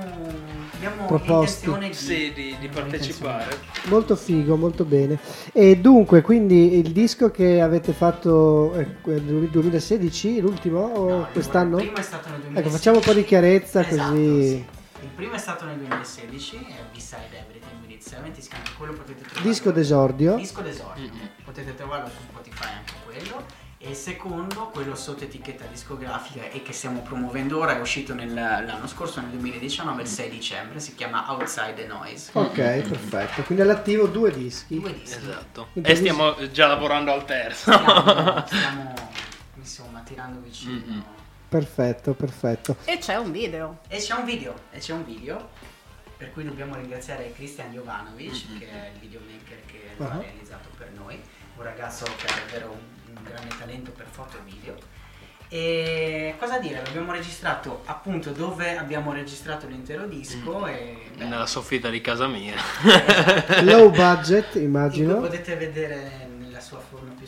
abbiamo 0.76 1.06
proposti. 1.06 1.72
di, 1.78 1.92
Sì, 1.94 2.32
di, 2.34 2.56
di 2.60 2.68
partecipare. 2.68 3.56
molto 3.86 4.14
figo, 4.14 4.56
molto 4.56 4.84
bene. 4.84 5.18
E 5.52 5.76
dunque, 5.78 6.20
quindi 6.20 6.78
il 6.78 6.92
disco 6.92 7.30
che 7.32 7.60
avete 7.60 7.92
fatto 7.92 8.72
è 8.74 8.86
quel 9.00 9.22
2016, 9.22 10.40
l'ultimo 10.40 10.80
o 10.84 11.06
No, 11.18 11.28
quest'anno? 11.32 11.78
Il 11.78 11.84
primo 11.84 11.98
è 11.98 12.02
stato 12.02 12.28
nel 12.28 12.40
2016. 12.40 12.58
Ecco, 12.60 12.70
facciamo 12.76 12.97
un 12.98 13.04
po' 13.04 13.12
di 13.14 13.24
chiarezza 13.24 13.86
Esatto, 13.86 14.10
così. 14.12 14.48
sì. 14.48 14.66
Il 15.00 15.08
primo 15.14 15.34
è 15.34 15.38
stato 15.38 15.64
nel 15.64 15.76
2016, 15.76 16.56
è 16.56 16.82
Beside 16.92 17.28
Everything 17.38 17.80
with 17.82 17.90
It 17.90 18.02
70, 18.02 18.40
si 18.40 18.48
chiama 18.48 18.64
quello 18.76 18.92
potete 18.94 19.22
trovarlo. 19.22 19.48
Disco 19.48 19.70
d'esordio. 19.70 20.34
Disco 20.36 20.60
d'esordio. 20.60 21.10
Potete 21.44 21.74
trovarlo 21.74 22.08
su 22.08 22.16
Spotify 22.28 22.66
anche 22.76 22.92
quello. 23.04 23.66
E 23.80 23.90
il 23.90 23.94
secondo, 23.94 24.70
quello 24.72 24.96
sotto 24.96 25.22
etichetta 25.22 25.64
discografica 25.70 26.48
e 26.50 26.62
che 26.62 26.72
stiamo 26.72 27.00
promuovendo 27.02 27.58
ora, 27.60 27.76
è 27.76 27.80
uscito 27.80 28.12
nel- 28.12 28.34
l'anno 28.34 28.88
scorso, 28.88 29.20
nel 29.20 29.30
2019, 29.30 30.02
il 30.02 30.08
6 30.08 30.30
dicembre, 30.30 30.80
si 30.80 30.96
chiama 30.96 31.26
Outside 31.30 31.74
the 31.74 31.86
Noise. 31.86 32.30
Ok, 32.32 32.54
perfetto. 32.56 33.42
Quindi 33.42 33.62
all'attivo 33.62 34.06
due 34.08 34.32
dischi. 34.32 34.80
Due 34.80 34.92
dischi. 34.98 35.18
Esatto. 35.18 35.68
Quindi 35.70 35.90
E 35.90 35.94
stiamo 35.94 36.50
già 36.50 36.66
lavorando 36.66 37.12
al 37.12 37.24
terzo. 37.24 37.70
Stiamo, 37.72 38.44
stiamo, 38.46 38.94
insomma, 39.54 40.00
tirando 40.00 40.40
vicino. 40.40 40.72
Mm-mm. 40.72 41.02
Perfetto, 41.48 42.12
perfetto. 42.14 42.76
E 42.84 42.98
c'è 42.98 43.16
un 43.16 43.30
video. 43.32 43.78
E 43.88 43.98
c'è 43.98 44.14
un 44.14 44.24
video, 44.24 44.54
e 44.70 44.78
c'è 44.78 44.92
un 44.92 45.04
video, 45.04 45.48
per 46.16 46.30
cui 46.32 46.44
dobbiamo 46.44 46.74
ringraziare 46.74 47.32
Christian 47.32 47.72
Jovanovic, 47.72 48.58
che 48.58 48.68
è 48.70 48.90
il 48.92 49.00
videomaker 49.00 49.58
che 49.66 49.80
lo 49.96 50.04
Ah. 50.06 50.10
ha 50.12 50.18
realizzato 50.20 50.68
per 50.76 50.90
noi, 50.94 51.18
un 51.56 51.62
ragazzo 51.62 52.04
che 52.16 52.26
ha 52.26 52.36
davvero 52.44 52.70
un, 52.72 53.16
un 53.16 53.22
grande 53.24 53.54
talento 53.58 53.90
per 53.92 54.06
foto 54.10 54.36
e 54.36 54.40
video. 54.50 54.74
E 55.50 56.34
cosa 56.38 56.58
dire, 56.58 56.82
l'abbiamo 56.84 57.12
registrato 57.12 57.80
appunto 57.86 58.32
dove 58.32 58.76
abbiamo 58.76 59.12
registrato 59.14 59.66
l'intero 59.66 60.06
disco 60.06 60.66
e 60.66 61.08
beh, 61.16 61.24
Nella 61.24 61.46
soffitta 61.46 61.88
di 61.88 62.02
casa 62.02 62.26
mia. 62.26 62.54
esatto. 62.84 63.62
Low 63.64 63.88
budget, 63.90 64.56
immagino. 64.56 65.16
potete 65.20 65.56
vedere 65.56 66.27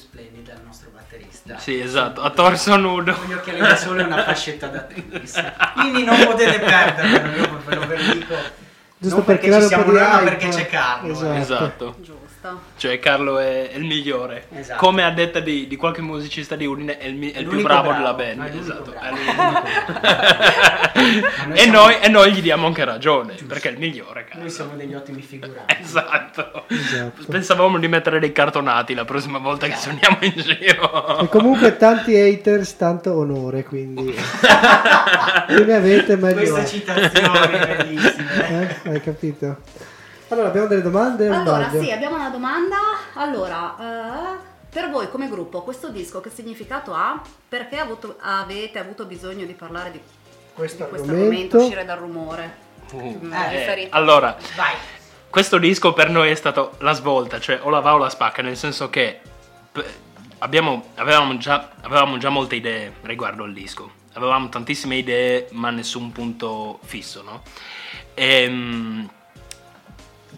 splendida 0.00 0.52
il 0.54 0.60
nostro 0.64 0.90
batterista. 0.92 1.58
Sì, 1.58 1.78
esatto, 1.80 2.22
a 2.22 2.30
torso 2.30 2.76
nudo. 2.76 3.12
Con 3.14 3.26
gli 3.26 3.32
occhiali 3.32 3.60
da 3.60 3.76
sole 3.76 4.02
e 4.02 4.04
una 4.06 4.24
fascetta 4.24 4.66
da 4.66 4.80
tennis. 4.80 5.42
Quindi 5.74 6.04
non 6.04 6.24
potete 6.24 6.58
perderlo, 6.58 7.36
io 7.36 7.62
ve 7.66 7.74
lo 7.74 7.86
ve 7.86 7.96
lo 7.96 8.12
dico. 8.14 8.34
Giusto 8.98 9.16
non 9.16 9.24
per 9.24 9.34
perché 9.36 9.46
creare 9.46 9.62
ci 9.62 9.68
siamo 9.68 9.84
noi, 9.92 10.00
ma 10.00 10.18
perché 10.18 10.48
c'è 10.48 10.66
Carlo. 10.66 11.32
eh. 11.32 11.38
Esatto. 11.38 11.96
Esatto. 12.42 12.60
Giusto. 12.64 12.78
Cioè 12.78 12.98
Carlo 12.98 13.38
è, 13.38 13.70
è 13.70 13.76
il 13.76 13.84
migliore. 13.84 14.46
Esatto. 14.54 14.78
Come 14.84 15.04
a 15.04 15.10
detta 15.10 15.40
di, 15.40 15.66
di 15.66 15.76
qualche 15.76 16.00
musicista 16.00 16.56
di 16.56 16.64
Udine, 16.66 16.96
è 16.98 17.06
il, 17.06 17.14
mi- 17.16 17.30
è 17.30 17.40
il 17.40 17.46
più 17.46 17.60
bravo, 17.62 17.88
bravo, 17.90 17.98
della 17.98 18.14
band. 18.14 18.42
è 18.50 18.56
Esatto. 18.56 18.92
è 18.92 19.08
è 19.10 19.10
noi 21.46 21.52
e, 21.52 21.58
siamo- 21.58 21.78
noi, 21.78 21.96
e 22.00 22.08
noi 22.08 22.32
gli 22.32 22.40
diamo 22.40 22.66
anche 22.66 22.84
ragione, 22.84 23.34
perché 23.46 23.68
è 23.68 23.72
il 23.72 23.78
migliore. 23.78 24.24
Carlo. 24.24 24.42
Noi 24.42 24.50
siamo 24.50 24.74
degli 24.76 24.94
ottimi 24.94 25.20
figuranti. 25.22 25.76
Esatto. 25.80 26.64
Esatto. 26.68 27.24
Pensavamo 27.28 27.78
di 27.78 27.88
mettere 27.88 28.18
dei 28.20 28.32
cartonati 28.32 28.94
la 28.94 29.04
prossima 29.04 29.38
volta 29.38 29.66
che 29.66 29.76
suoniamo 29.76 30.18
in 30.20 30.32
giro. 30.36 31.18
E 31.18 31.28
comunque 31.28 31.76
tanti 31.76 32.16
haters, 32.16 32.76
tanto 32.76 33.14
onore, 33.16 33.64
quindi 33.64 34.14
ne 34.14 35.74
avete 35.74 36.16
meglio 36.16 36.52
Queste 36.54 36.60
è. 36.60 36.64
citazioni 36.66 37.58
bellissime. 37.58 38.78
Eh? 38.84 38.90
Hai 38.90 39.00
capito? 39.00 39.56
Allora, 40.30 40.48
abbiamo 40.48 40.66
delle 40.68 40.82
domande? 40.82 41.28
Allora, 41.28 41.68
sbaglio? 41.68 41.82
sì, 41.82 41.90
abbiamo 41.90 42.14
una 42.16 42.28
domanda. 42.30 42.76
Allora, 43.14 43.76
eh, 44.36 44.38
per 44.70 44.88
voi 44.90 45.08
come 45.10 45.28
gruppo, 45.28 45.62
questo 45.62 45.88
disco 45.88 46.20
che 46.20 46.30
significato 46.30 46.94
ha? 46.94 47.20
Perché 47.48 47.76
avuto- 47.78 48.16
avete 48.20 48.78
avuto 48.78 49.06
bisogno 49.06 49.44
di 49.44 49.54
parlare 49.54 49.90
di, 49.90 50.00
Questo 50.54 50.84
di 50.84 50.88
questo 50.90 51.08
argomento. 51.10 51.26
argomento, 51.34 51.56
uscire 51.58 51.84
dal 51.84 51.98
rumore? 51.98 52.56
Uh, 52.92 53.18
Mm, 53.22 53.32
eh, 53.32 53.86
allora, 53.90 54.36
Vai. 54.56 54.74
questo 55.28 55.58
disco 55.58 55.92
per 55.92 56.10
noi 56.10 56.30
è 56.30 56.34
stato 56.34 56.72
la 56.78 56.92
svolta, 56.92 57.38
cioè 57.40 57.58
o 57.62 57.68
la 57.70 57.78
va 57.80 57.94
o 57.94 57.98
la 57.98 58.08
spacca, 58.08 58.42
nel 58.42 58.56
senso 58.56 58.90
che 58.90 59.20
abbiamo- 60.38 60.86
avevamo, 60.96 61.36
già, 61.38 61.70
avevamo 61.82 62.18
già 62.18 62.28
molte 62.30 62.56
idee 62.56 62.94
riguardo 63.02 63.44
al 63.44 63.52
disco. 63.52 63.90
Avevamo 64.14 64.48
tantissime 64.48 64.96
idee, 64.96 65.46
ma 65.52 65.70
nessun 65.70 66.10
punto 66.10 66.78
fisso, 66.82 67.22
no? 67.22 67.42
Ehm, 68.14 69.08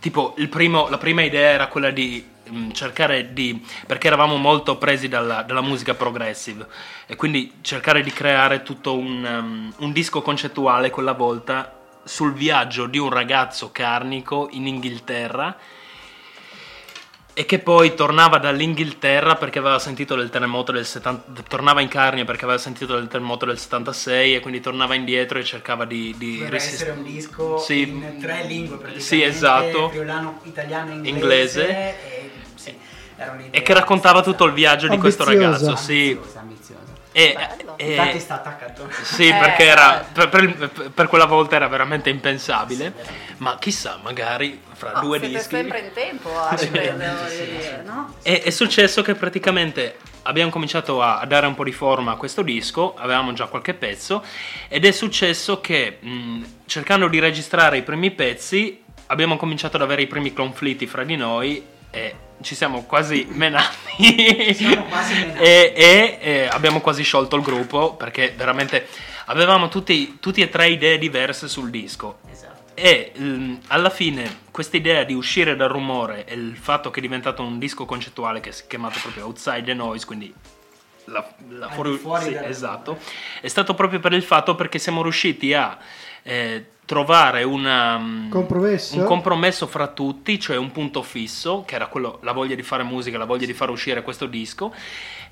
tipo, 0.03 0.35
primo- 0.51 0.89
la 0.89 0.99
prima 0.99 1.23
idea 1.23 1.51
era 1.51 1.69
quella 1.69 1.91
di 1.91 2.27
mm, 2.51 2.73
cercare 2.73 3.33
di 3.33 3.65
perché 3.87 4.09
eravamo 4.09 4.37
molto 4.37 4.77
presi 4.77 5.07
dalla, 5.07 5.43
dalla 5.43 5.61
musica 5.61 5.95
progressive 5.95 6.67
e 7.07 7.15
quindi 7.15 7.53
cercare 7.61 8.03
di 8.03 8.11
creare 8.11 8.65
tutto 8.65 8.99
un, 8.99 9.25
um, 9.25 9.73
un 9.77 9.93
disco 9.93 10.21
concettuale 10.21 10.91
quella 10.91 11.13
volta 11.13 11.79
sul 12.03 12.33
viaggio 12.33 12.87
di 12.87 12.99
un 12.99 13.11
ragazzo 13.11 13.71
carnico 13.71 14.49
in 14.51 14.67
Inghilterra 14.67 15.57
e 17.35 17.47
che 17.47 17.59
poi 17.61 17.95
tornava 17.95 18.37
dall'Inghilterra 18.39 19.37
perché 19.37 19.59
aveva 19.59 19.79
sentito 19.79 20.15
del 20.15 20.29
terremoto 20.29 20.71
del 20.71 20.85
70 20.85 21.43
tornava 21.49 21.81
in 21.81 21.89
Carnia 21.89 22.25
perché 22.27 22.45
aveva 22.45 22.59
sentito 22.59 22.95
del 22.95 23.09
terremoto 23.09 23.47
del 23.47 23.59
76 23.59 24.35
e 24.35 24.41
quindi 24.41 24.61
tornava 24.61 24.95
indietro 24.95 25.39
e 25.39 25.45
cercava 25.45 25.87
di, 25.87 26.15
di 26.19 26.47
essere 26.51 26.91
un 26.91 27.03
disco 27.03 27.57
Sì. 27.59 27.89
in 27.89 28.19
tre 28.21 28.45
lingue 28.45 28.77
praticamente. 28.77 29.01
Sì, 29.01 29.23
esatto. 29.23 29.89
Friulano, 29.89 30.41
italiano 30.45 30.91
e 30.91 30.95
inglese. 31.09 31.09
Inglese. 31.09 31.69
E, 31.69 32.31
sì, 32.55 32.77
era 33.17 33.37
e 33.51 33.63
che 33.63 33.73
raccontava 33.73 34.23
tutto 34.23 34.45
il 34.45 34.53
viaggio 34.53 34.89
di 34.89 34.99
questo 34.99 35.25
ragazzo 35.25 35.75
sì 35.77 36.11
ambiziosa, 36.19 36.41
ambiziosa. 36.41 36.81
e, 37.13 37.37
e- 37.77 37.91
Infatti 37.93 38.21
sta 38.21 38.35
attaccato. 38.35 38.89
Sì, 39.03 39.29
Eh, 39.29 39.35
perché 39.35 39.65
era, 39.65 40.03
eh. 40.03 40.05
per, 40.13 40.29
per- 40.29 40.91
per 40.95 41.07
quella 41.09 41.25
volta 41.25 41.57
era 41.57 41.67
veramente 41.67 42.11
impensabile, 42.11 42.93
ma 43.43 43.59
chissà, 43.59 43.99
magari 44.01 44.61
fra 44.73 44.93
No, 44.93 45.01
due 45.01 45.19
siete 45.19 45.35
dischi. 45.35 45.55
sempre 45.57 45.81
in 45.81 45.93
tempo 45.93 46.39
a 46.39 46.55
riprendere, 46.55 47.29
sì, 47.29 47.37
sì. 47.61 47.71
no? 47.85 48.15
E 48.23 48.41
è 48.41 48.51
successo 48.51 49.03
che 49.03 49.15
praticamente 49.17 49.97
abbiamo 50.23 50.51
cominciato 50.53 51.03
a, 51.03 51.25
dare 51.27 51.47
un 51.49 51.55
po' 51.57 51.65
di 51.65 51.73
forma 51.73 52.13
a 52.13 52.17
questo 52.17 52.43
disco, 52.43 52.95
avevamo 52.97 53.33
già 53.33 53.47
qualche 53.47 53.75
pezzo, 53.75 54.25
ed 54.69 54.85
è 54.85 54.93
successo 54.93 55.61
che 55.61 55.99
mh, 56.01 56.43
cercando 56.67 57.09
di 57.09 57.19
registrare 57.19 57.79
i 57.79 57.83
primi 57.83 58.13
pezzi 58.13 58.81
abbiamo 59.07 59.37
cominciato 59.37 59.75
ad 59.77 59.83
avere 59.83 60.03
i 60.03 60.07
primi 60.07 60.33
conflitti 60.33 60.87
fra 60.87 61.03
di 61.03 61.17
noi 61.17 61.65
e 61.91 62.15
ci 62.43 62.55
siamo 62.55 62.85
quasi 62.85 63.27
menati. 63.35 64.55
Siamo 64.55 64.85
quasi 64.85 65.15
menati. 65.15 65.43
e, 65.43 65.73
e, 65.75 66.19
eh, 66.21 66.47
abbiamo 66.47 66.81
quasi 66.81 67.03
sciolto 67.03 67.35
il 67.35 67.43
gruppo 67.43 67.95
perché 67.95 68.33
veramente 68.37 68.87
avevamo 69.27 69.69
tutti, 69.69 70.19
tutti 70.21 70.41
e 70.43 70.49
tre 70.49 70.69
idee 70.69 70.97
diverse 70.99 71.49
sul 71.49 71.71
disco. 71.71 72.19
Esatto. 72.31 72.42
E 72.75 73.13
mm, 73.19 73.55
alla 73.69 73.91
fine 73.91 74.41
questa 74.51 74.77
idea 74.77 75.05
di 75.05 75.15
uscire 75.15 75.57
dal 75.57 75.69
rumore 75.69 76.25
e 76.25 76.35
il 76.35 76.57
fatto 76.57 76.91
che 76.91 76.99
è 76.99 77.03
diventato 77.03 77.43
un 77.43 77.59
disco 77.59 77.85
concettuale 77.85 78.41
che 78.41 78.53
si 78.53 78.65
è 78.65 78.67
chiamato 78.67 78.99
proprio 79.01 79.27
Outside 79.27 79.63
the 79.63 79.75
Noise, 79.75 80.07
quindi 80.07 80.33
la, 81.07 81.27
la 81.51 81.69
fuori, 81.69 81.97
fuori 81.97 82.25
sì, 82.27 82.35
esatto, 82.35 82.99
è 83.41 83.49
stato 83.49 83.75
proprio 83.75 84.01
per 84.01 84.13
il 84.13 84.23
fatto 84.23 84.55
perché 84.55 84.79
siamo 84.79 85.03
riusciti 85.03 85.53
a 85.53 85.77
eh, 86.23 86.67
trovare 86.85 87.43
una, 87.43 87.99
mm, 87.99 88.31
Compromesso? 88.31 88.99
un 88.99 89.05
compromesso 89.05 89.67
fra 89.67 89.89
tutti, 89.89 90.39
cioè 90.39 90.57
un 90.57 90.71
punto 90.73 91.03
fisso, 91.03 91.65
che 91.67 91.75
era 91.75 91.87
quello, 91.87 92.19
la 92.23 92.33
voglia 92.33 92.55
di 92.55 92.63
fare 92.63 92.83
musica, 92.83 93.19
la 93.19 93.25
voglia 93.25 93.47
di 93.47 93.55
far 93.55 93.71
uscire 93.71 94.03
questo 94.03 94.27
disco. 94.27 94.75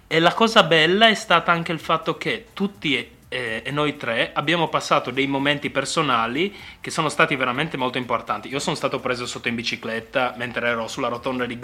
E 0.07 0.19
la 0.19 0.33
cosa 0.35 0.65
bella 0.65 1.09
è 1.09 1.15
stata 1.15 1.53
anche 1.53 1.71
il 1.71 1.79
fatto 1.79 2.17
che 2.17 2.47
tutti 2.53 2.97
e, 2.97 3.11
e- 3.33 3.63
e 3.65 3.71
noi 3.71 3.97
tre 3.97 4.33
abbiamo 4.35 4.69
passato 4.69 5.11
dei 5.13 5.27
momenti 5.29 5.71
personali 5.71 6.53
che 6.81 6.91
sono 6.91 7.09
stati 7.09 7.37
veramente 7.37 7.77
molto 7.77 7.97
importanti. 7.97 8.49
Io 8.49 8.59
sono 8.59 8.75
stato 8.77 8.99
preso 9.01 9.25
sotto 9.25 9.49
in 9.49 9.55
bicicletta 9.55 10.35
mentre 10.37 10.67
ero 10.69 10.89
sulla 10.89 11.09
rotonda 11.09 11.47
di 11.47 11.59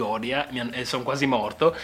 han- 0.58 0.70
e 0.72 0.84
sono 0.84 1.02
quasi 1.02 1.26
morto. 1.26 1.74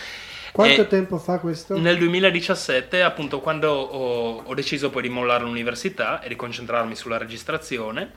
Quanto 0.53 0.83
E 0.83 0.87
tempo 0.87 1.18
fa 1.18 1.38
questo? 1.38 1.75
Nel 1.79 1.99
2017, 1.99 3.03
appunto, 3.03 3.40
quando 3.40 3.71
ho, 3.73 4.42
ho 4.45 4.55
deciso 4.55 4.90
poi 4.90 5.03
di 5.03 5.09
mollare 5.09 5.45
l'università 5.45 6.21
e 6.21 6.29
di 6.29 6.37
concentrarmi 6.37 6.95
sulla 6.95 7.18
registrazione, 7.18 8.12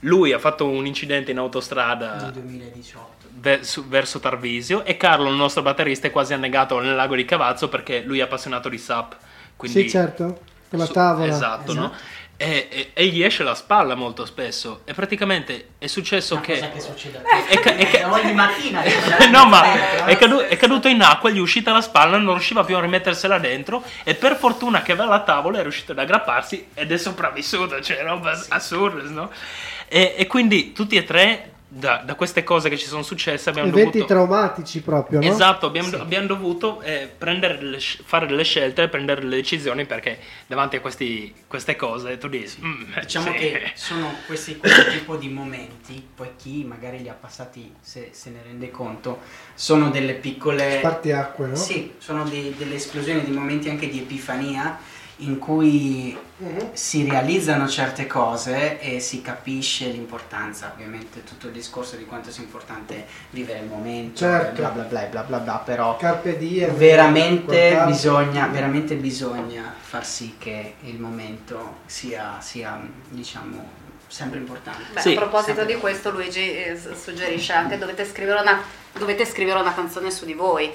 lui 0.00 0.32
ha 0.32 0.38
fatto 0.38 0.66
un 0.68 0.86
incidente 0.86 1.32
in 1.32 1.38
autostrada 1.38 2.14
Nel 2.22 2.32
2018. 2.32 3.28
ve- 3.32 3.64
su- 3.64 3.86
verso 3.88 4.20
Tarvisio 4.20 4.84
e 4.84 4.96
Carlo, 4.96 5.28
il 5.28 5.36
nostro 5.36 5.62
batterista, 5.62 6.06
è 6.06 6.10
quasi 6.10 6.32
annegato 6.32 6.78
nel 6.80 6.94
lago 6.94 7.14
di 7.16 7.24
Cavazzo 7.24 7.68
perché 7.68 8.02
lui 8.02 8.20
è 8.20 8.22
appassionato 8.22 8.68
di 8.68 8.78
SAP. 8.78 9.16
Quindi 9.56 9.82
Sì, 9.82 9.90
certo, 9.90 10.40
con 10.70 10.78
la 10.78 10.86
su- 10.86 10.92
tavola. 10.92 11.26
Esatto, 11.32 11.74
no? 11.74 11.84
Esatto. 11.86 12.18
E, 12.42 12.68
e- 12.70 12.90
e 12.94 13.06
gli 13.08 13.22
esce 13.22 13.42
la 13.42 13.54
spalla 13.54 13.94
molto 13.94 14.24
spesso. 14.24 14.80
E 14.86 14.94
praticamente 14.94 15.72
è 15.76 15.86
successo 15.88 16.36
Una 16.36 16.42
che. 16.42 16.54
cosa 16.54 16.70
che 16.70 16.80
succede 16.80 17.18
a 17.18 17.20
è, 17.22 17.42
tutti. 17.54 17.58
ca- 17.60 17.76
è 17.76 17.90
ca- 17.90 18.10
ogni 18.12 18.32
mattina. 18.32 18.82
no, 19.30 19.44
ma 19.44 19.74
Eh, 19.74 20.04
è, 20.06 20.16
cadu- 20.16 20.40
è 20.44 20.56
caduto 20.56 20.88
in 20.88 21.02
acqua, 21.02 21.28
gli 21.28 21.36
è 21.36 21.40
uscita 21.40 21.70
la 21.70 21.82
spalla, 21.82 22.16
non 22.16 22.32
riusciva 22.32 22.64
più 22.64 22.78
a 22.78 22.80
rimettersela 22.80 23.38
dentro. 23.38 23.82
E 24.04 24.14
per 24.14 24.36
fortuna 24.36 24.80
che 24.80 24.92
aveva 24.92 25.08
la 25.08 25.20
tavola 25.20 25.58
è 25.58 25.62
riuscito 25.62 25.92
ad 25.92 25.98
aggrapparsi 25.98 26.68
ed 26.72 26.90
è 26.90 26.96
sopravvissuto. 26.96 27.78
Cioè, 27.82 28.02
roba 28.04 28.32
assurda, 28.48 29.02
no? 29.10 29.30
E, 29.86 30.14
e 30.16 30.26
quindi 30.26 30.72
tutti 30.72 30.96
e 30.96 31.04
tre, 31.04 31.52
da, 31.72 32.02
da 32.04 32.16
queste 32.16 32.42
cose 32.42 32.68
che 32.68 32.76
ci 32.76 32.86
sono 32.86 33.02
successe, 33.02 33.48
abbiamo 33.48 33.68
Eventi 33.68 33.98
dovuto. 33.98 34.06
traumatici 34.12 34.80
proprio, 34.82 35.20
no? 35.20 35.26
Esatto, 35.26 35.66
abbiamo, 35.66 35.88
abbiamo 35.98 36.26
dovuto 36.26 36.82
eh, 36.82 37.08
prendere 37.16 37.58
delle 37.58 37.78
fare 37.78 38.26
delle 38.26 38.42
scelte, 38.42 38.88
prendere 38.88 39.20
delle 39.20 39.36
decisioni 39.36 39.86
perché 39.86 40.18
davanti 40.48 40.74
a 40.74 40.80
questi- 40.80 41.32
queste 41.46 41.76
cose 41.76 42.18
tu 42.18 42.28
dici... 42.28 42.58
"Mm, 42.60 42.82
Diciamo 43.00 43.30
sì." 43.30 43.38
che 43.38 43.70
sono 43.74 44.12
questi, 44.26 44.56
questo 44.56 44.90
tipo 44.90 45.14
di 45.14 45.28
momenti, 45.28 46.04
poi 46.12 46.30
chi 46.36 46.64
magari 46.64 47.02
li 47.02 47.08
ha 47.08 47.14
passati 47.18 47.72
se, 47.80 48.08
se 48.10 48.30
ne 48.30 48.40
rende 48.42 48.72
conto, 48.72 49.20
sono 49.54 49.90
delle 49.90 50.14
piccole... 50.14 50.78
Spartiacque, 50.78 51.46
no? 51.46 51.54
Sì, 51.54 51.92
sono 51.98 52.24
dei- 52.24 52.52
delle 52.58 52.74
esplosioni, 52.74 53.22
di 53.22 53.30
momenti 53.30 53.68
anche 53.68 53.88
di 53.88 53.98
epifania 54.00 54.76
in 55.20 55.38
cui 55.38 56.16
Mhm. 56.38 56.70
si 56.72 57.06
realizzano 57.08 57.68
certe 57.68 58.06
cose 58.06 58.80
e 58.80 58.98
si 59.00 59.20
capisce 59.20 59.86
l'importanza, 59.88 60.70
ovviamente 60.74 61.22
tutto 61.24 61.46
il 61.48 61.52
discorso 61.52 61.96
di 61.96 62.06
quanto 62.06 62.30
sia 62.30 62.42
importante 62.42 63.06
vivere 63.30 63.58
il 63.58 63.66
momento, 63.66 64.20
Certo. 64.20 64.54
bla 64.60 64.68
bla 64.70 64.82
bla 64.84 65.04
e 65.04 65.08
bla 65.08 65.22
bla 65.22 65.38
bla, 65.38 65.56
però 65.58 65.96
Carpe 65.96 66.38
diem. 66.38 66.72
veramente 66.74 67.82
bisogna, 67.86 68.46
veramente 68.46 68.94
bisogna 68.94 69.74
far 69.78 70.06
sì 70.06 70.36
che 70.38 70.76
il 70.82 70.98
momento 70.98 71.78
sia, 71.86 72.38
sia 72.40 72.80
diciamo, 73.10 73.78
sempre 74.06 74.38
importante. 74.38 74.82
Beh, 74.94 75.00
Sì. 75.00 75.12
a 75.12 75.16
proposito 75.16 75.64
di 75.64 75.74
questo, 75.76 76.10
Luigi 76.10 76.40
eh, 76.40 76.76
suggerisce 76.98 77.52
anche 77.52 77.76
dovete 77.78 78.04
scrivere 78.06 78.40
una, 78.40 78.60
dovete 78.98 79.24
scrivere 79.26 79.60
una 79.60 79.74
canzone 79.74 80.10
su 80.10 80.24
di 80.24 80.32
voi. 80.34 80.72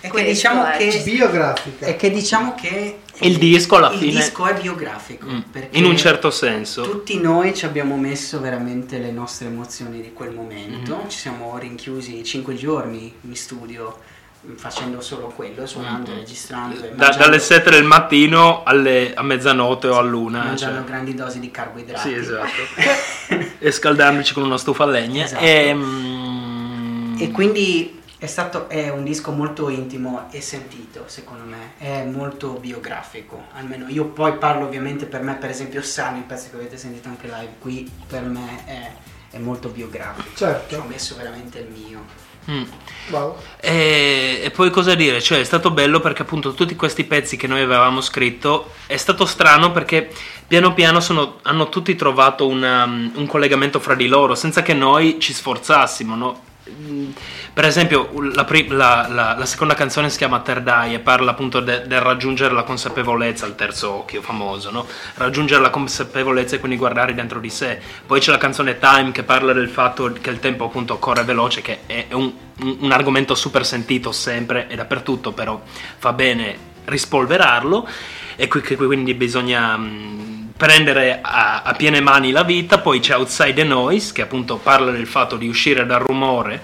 E 0.00 0.08
che 0.08 0.08
Questo 0.10 0.28
diciamo 0.30 0.64
è- 0.66 0.76
che, 0.76 1.02
Biografica. 1.04 1.86
e 1.86 1.96
che 1.96 2.10
diciamo 2.10 2.54
che 2.54 2.98
Il 3.20 3.38
disco 3.38 3.76
alla 3.76 3.90
il 3.92 3.98
fine- 3.98 4.12
disco 4.20 4.46
è 4.46 4.54
biografico 4.54 5.26
Mm, 5.26 5.38
perché 5.50 5.78
in 5.78 5.84
un 5.86 5.96
certo 5.96 6.30
senso. 6.30 6.82
tutti 6.82 7.18
noi 7.18 7.54
ci 7.54 7.64
abbiamo 7.64 7.96
messo 7.96 8.38
veramente 8.40 8.98
le 8.98 9.10
nostre 9.10 9.46
emozioni 9.48 10.00
di 10.02 10.12
quel 10.12 10.32
momento, 10.32 10.96
Mm-hmm. 10.96 11.08
ci 11.08 11.18
siamo 11.18 11.56
rinchiusi 11.58 12.22
cinque 12.24 12.54
giorni 12.56 13.12
in 13.22 13.34
studio 13.34 13.98
mm, 14.46 14.54
facendo 14.56 15.00
solo 15.00 15.32
quello, 15.34 15.66
suonando, 15.66 16.10
Mm-hmm. 16.10 16.18
registrando 16.20 16.74
e 16.76 16.80
Da- 16.80 16.86
mangiando- 16.90 17.18
dalle 17.18 17.38
7 17.38 17.70
del 17.70 17.84
mattino 17.84 18.62
alle, 18.64 19.14
a 19.14 19.22
mezzanotte 19.22 19.88
o 19.88 19.96
a 19.96 20.02
luna. 20.02 20.44
mangiando 20.44 20.76
cioè. 20.80 20.86
grandi 20.86 21.14
dosi 21.14 21.40
di 21.40 21.50
carboidrati. 21.50 22.08
Sì, 22.08 22.14
esatto. 22.14 22.52
e 23.58 23.70
scaldandoci 23.72 24.34
con 24.34 24.42
una 24.44 24.58
stufa 24.58 24.84
a 24.84 24.86
legna. 24.88 25.24
Esatto. 25.24 25.42
E, 25.42 25.72
mm, 25.74 27.16
E 27.18 27.30
quindi 27.30 27.95
è 28.18 28.26
stato 28.26 28.68
è 28.68 28.88
un 28.90 29.04
disco 29.04 29.30
molto 29.30 29.68
intimo 29.68 30.28
e 30.30 30.40
sentito, 30.40 31.04
secondo 31.06 31.44
me, 31.44 31.72
è 31.78 32.02
molto 32.04 32.52
biografico, 32.52 33.44
almeno 33.52 33.88
io 33.88 34.06
poi 34.06 34.34
parlo 34.38 34.64
ovviamente 34.64 35.04
per 35.06 35.22
me, 35.22 35.34
per 35.34 35.50
esempio 35.50 35.82
Sani, 35.82 36.18
il 36.18 36.24
pezzo 36.24 36.48
che 36.50 36.56
avete 36.56 36.78
sentito 36.78 37.08
anche 37.08 37.26
live 37.26 37.54
qui, 37.58 37.90
per 38.06 38.22
me 38.22 38.62
è, 38.64 38.90
è 39.36 39.38
molto 39.38 39.68
biografico, 39.68 40.28
Certo. 40.34 40.74
ci 40.74 40.80
ho 40.80 40.84
messo 40.84 41.14
veramente 41.16 41.58
il 41.58 41.68
mio. 41.68 42.04
mm. 42.50 42.62
Wow. 43.10 43.36
E, 43.60 44.40
e 44.42 44.50
poi 44.50 44.70
cosa 44.70 44.94
dire? 44.94 45.20
Cioè, 45.20 45.40
è 45.40 45.44
stato 45.44 45.70
bello 45.70 46.00
perché 46.00 46.22
appunto 46.22 46.54
tutti 46.54 46.74
questi 46.74 47.04
pezzi 47.04 47.36
che 47.36 47.46
noi 47.46 47.60
avevamo 47.60 48.00
scritto 48.00 48.72
è 48.86 48.96
stato 48.96 49.26
strano 49.26 49.70
perché 49.72 50.10
piano 50.46 50.72
piano 50.74 51.00
sono- 51.00 51.38
hanno 51.42 51.68
tutti 51.68 51.94
trovato 51.94 52.46
una- 52.48 52.84
un 52.84 53.26
collegamento 53.28 53.78
fra 53.78 53.94
di 53.94 54.06
loro 54.08 54.34
senza 54.34 54.62
che 54.62 54.72
noi 54.74 55.18
ci 55.20 55.32
sforzassimo, 55.34 56.16
no? 56.16 56.40
Mm, 56.68 57.10
Per 57.52 57.64
esempio, 57.64 58.10
la, 58.34 58.44
pri- 58.44 58.66
la- 58.68 59.06
la- 59.08 59.34
la 59.38 59.46
seconda 59.46 59.74
canzone 59.74 60.10
si 60.10 60.18
chiama 60.18 60.40
Terdai 60.40 60.94
e 60.94 60.98
parla 60.98 61.30
appunto 61.30 61.60
de- 61.60 61.86
del 61.86 62.00
raggiungere 62.00 62.52
la 62.52 62.64
consapevolezza, 62.64 63.46
il 63.46 63.54
terzo 63.54 63.92
occhio 63.92 64.20
famoso, 64.20 64.70
no? 64.70 64.84
Raggiungere 65.14 65.62
la 65.62 65.70
consapevolezza 65.70 66.56
e 66.56 66.58
quindi 66.58 66.76
guardare 66.76 67.14
dentro 67.14 67.38
di 67.38 67.48
sé. 67.50 67.80
Poi 68.04 68.18
c'è 68.20 68.30
la 68.32 68.36
canzone 68.38 68.78
Time 68.78 69.12
che 69.12 69.22
parla 69.22 69.52
del 69.52 69.68
fatto 69.68 70.12
che 70.20 70.30
il 70.30 70.40
tempo 70.40 70.64
appunto 70.64 70.98
corre 70.98 71.22
veloce, 71.22 71.62
che 71.62 71.80
è 71.86 72.06
un, 72.12 72.32
un- 72.60 72.76
un 72.80 72.92
argomento 72.92 73.34
super 73.36 73.64
sentito 73.64 74.10
sempre 74.12 74.66
e 74.68 74.74
dappertutto, 74.74 75.32
però 75.32 75.60
fa 75.98 76.12
bene 76.12 76.74
rispolverarlo 76.84 77.88
e 78.36 78.48
quindi 78.48 79.14
bisogna 79.14 79.76
mh, 79.76 80.52
prendere 80.56 81.18
a, 81.22 81.62
a 81.62 81.72
piene 81.74 82.00
mani 82.00 82.30
la 82.30 82.44
vita. 82.44 82.78
Poi 82.78 83.00
c'è 83.00 83.14
Outside 83.16 83.54
the 83.54 83.64
Noise 83.64 84.12
che 84.12 84.22
appunto 84.22 84.56
parla 84.56 84.90
del 84.90 85.06
fatto 85.06 85.36
di 85.36 85.48
uscire 85.48 85.84
dal 85.84 86.00
rumore 86.00 86.62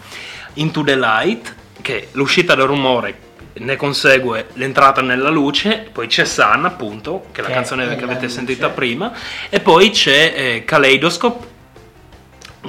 into 0.55 0.85
the 0.85 0.97
light, 0.97 1.55
che 1.81 2.09
l'uscita 2.13 2.55
dal 2.55 2.67
rumore 2.67 3.31
ne 3.55 3.77
consegue 3.77 4.49
l'entrata 4.55 5.03
nella 5.03 5.29
luce, 5.29 5.89
poi 5.93 6.07
c'è 6.07 6.25
Sun 6.25 6.65
appunto, 6.65 7.27
che 7.33 7.41
è 7.41 7.43
la 7.43 7.49
Che 7.49 7.55
canzone 7.55 7.85
è 7.85 7.97
che 7.97 8.05
avete 8.05 8.23
luce. 8.23 8.35
sentita 8.35 8.71
prima, 8.71 9.13
e 9.51 9.61
poi 9.61 9.91
c'è 9.91 10.33
eh, 10.35 10.65
Kaleidoscope 10.65 11.51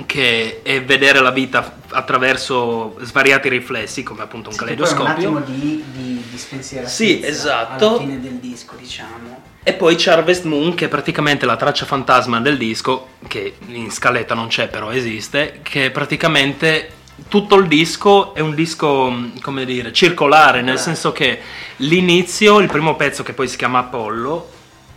che 0.05 0.61
è 0.63 0.83
vedere 0.83 1.19
la 1.19 1.31
vita 1.31 1.77
attraverso 1.89 2.95
svariati 3.01 3.49
riflessi 3.49 4.01
come 4.01 4.23
appunto 4.23 4.49
un 4.49 4.55
Sì, 4.55 4.59
è 4.59 4.63
un 4.63 4.69
caleidoscopio 4.69 5.11
attimo 5.11 5.39
di, 5.41 5.83
di, 5.91 6.23
di 6.29 6.85
Sì, 6.85 7.21
esatto. 7.23 7.89
alla 7.89 7.97
fine 7.99 8.19
del 8.19 8.33
disco, 8.33 8.75
diciamo. 8.77 9.41
E 9.61 9.73
poi 9.73 9.95
c'è 9.95 10.11
Harvest 10.11 10.43
Moon, 10.43 10.73
che 10.73 10.85
è 10.85 10.87
praticamente 10.89 11.45
la 11.45 11.55
traccia 11.55 11.85
fantasma 11.85 12.41
del 12.41 12.57
disco, 12.57 13.09
che 13.27 13.55
in 13.67 13.91
scaletta 13.91 14.33
non 14.33 14.47
c'è, 14.47 14.67
però 14.67 14.91
esiste, 14.91 15.59
che 15.61 15.85
è 15.85 15.91
praticamente 15.91 17.01
tutto 17.29 17.55
il 17.55 17.67
disco 17.67 18.33
è 18.33 18.39
un 18.39 18.55
disco, 18.55 19.09
mh, 19.09 19.39
come 19.41 19.65
dire, 19.65 19.93
circolare, 19.93 20.61
nel 20.61 20.79
senso 20.79 21.11
che 21.11 21.39
l'inizio, 21.77 22.59
il 22.59 22.67
primo 22.67 22.95
pezzo 22.95 23.23
che 23.23 23.33
poi 23.33 23.47
si 23.47 23.55
chiama 23.55 23.79
Apollo, 23.79 24.49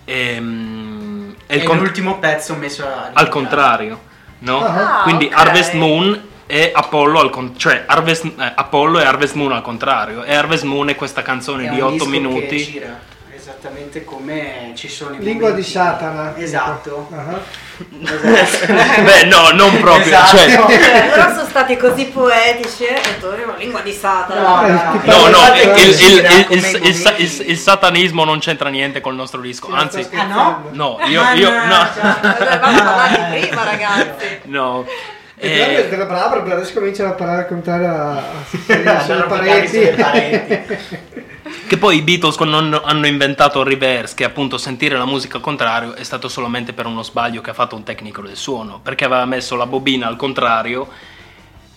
è, 0.04 0.40
mh, 0.40 1.34
è 1.46 1.56
e 1.56 1.62
con- 1.62 1.78
l'ultimo 1.78 2.18
pezzo 2.18 2.54
messo 2.54 2.84
al 3.12 3.28
contrario, 3.28 4.00
no? 4.40 4.58
Ah, 4.64 5.00
Quindi 5.02 5.26
ok. 5.26 5.32
Harvest 5.36 5.72
Moon 5.74 6.24
e 6.46 6.70
Apollo 6.74 7.20
al 7.20 7.30
con- 7.30 7.58
cioè 7.58 7.84
Harvest, 7.86 8.24
eh, 8.24 8.52
Apollo 8.54 9.00
e 9.00 9.04
Harvest 9.04 9.34
Moon 9.34 9.52
al 9.52 9.62
contrario. 9.62 10.22
E 10.24 10.34
Harvest 10.34 10.64
Moon 10.64 10.88
è 10.88 10.94
questa 10.94 11.22
canzone 11.22 11.66
È 11.66 11.70
di 11.70 11.80
un 11.80 11.86
8 11.86 11.92
disco 11.92 12.08
minuti. 12.08 12.82
Esattamente 13.50 14.02
come 14.04 14.72
ci 14.74 14.88
sono 14.88 15.14
i 15.14 15.18
Lingua 15.20 15.50
di 15.52 15.62
momenti- 15.62 15.70
Satana. 15.70 16.34
Esatto. 16.36 17.08
Ah. 17.14 17.38
Esatto. 18.02 18.72
Beh, 19.02 19.24
no, 19.26 19.50
non 19.50 19.78
proprio. 19.78 20.04
Esatto. 20.06 20.36
Cioè, 20.36 20.50
Cioè, 20.50 21.12
loro 21.14 21.34
sono 21.34 21.46
stati 21.48 21.76
così 21.76 22.06
poetici 22.06 22.84
e 22.86 23.00
una 23.44 23.54
lingua 23.56 23.82
di 23.82 23.92
Satana. 23.92 24.40
No, 25.04 25.28
no, 25.28 25.28
Eh, 25.28 25.30
No, 25.30 25.54
il, 25.54 25.72
che 25.74 25.80
il- 25.86 25.94
gira 25.94 26.28
il- 26.28 26.46
come 26.46 26.58
il- 26.58 26.64
i 26.64 26.68
il- 26.68 26.86
il- 26.86 27.02
momenti. 27.04 27.50
il 27.50 27.58
satanismo 27.58 28.24
non 28.24 28.40
c'entra 28.40 28.68
niente 28.68 29.00
col 29.00 29.14
nostro 29.14 29.40
disco, 29.40 29.72
anzi, 29.72 30.02
Sto 30.02 30.16
Ah, 30.16 30.24
no? 30.24 30.68
no, 30.72 30.98
io, 31.06 31.22
io 31.34 31.50
no, 31.50 31.86
parlato 31.94 33.20
prima, 33.30 33.62
ragazzi. 33.64 34.40
no. 34.44 34.84
E 35.38 35.48
Eh, 35.60 35.66
però 35.66 35.88
della 35.90 36.04
brava, 36.06 36.40
però 36.40 36.56
adesso 36.56 36.72
cominciano 36.72 37.10
a 37.10 37.12
parlare 37.12 37.42
al 37.42 37.46
contrario 37.48 37.88
a, 37.90 38.10
a, 38.16 38.96
A 38.96 39.00
sulle 39.04 39.22
pareti. 39.24 39.94
Che 41.66 41.78
poi 41.78 41.96
i 41.96 42.02
Beatles 42.02 42.36
quando 42.36 42.58
hanno- 42.58 42.82
hanno 42.84 43.06
inventato 43.08 43.60
il 43.60 43.66
reverse, 43.66 44.14
che 44.14 44.22
appunto 44.24 44.56
sentire 44.56 44.96
la 44.96 45.04
musica 45.04 45.36
al 45.38 45.42
contrario, 45.42 45.94
è 45.94 46.04
stato 46.04 46.28
solamente 46.28 46.72
per 46.72 46.86
uno 46.86 47.02
sbaglio 47.02 47.40
che 47.40 47.50
ha 47.50 47.54
fatto 47.54 47.74
un 47.74 47.82
tecnico 47.82 48.22
del 48.22 48.36
suono, 48.36 48.78
perché 48.82 49.04
aveva 49.04 49.24
messo 49.24 49.56
la 49.56 49.66
bobina 49.66 50.06
al 50.06 50.14
contrario 50.16 50.86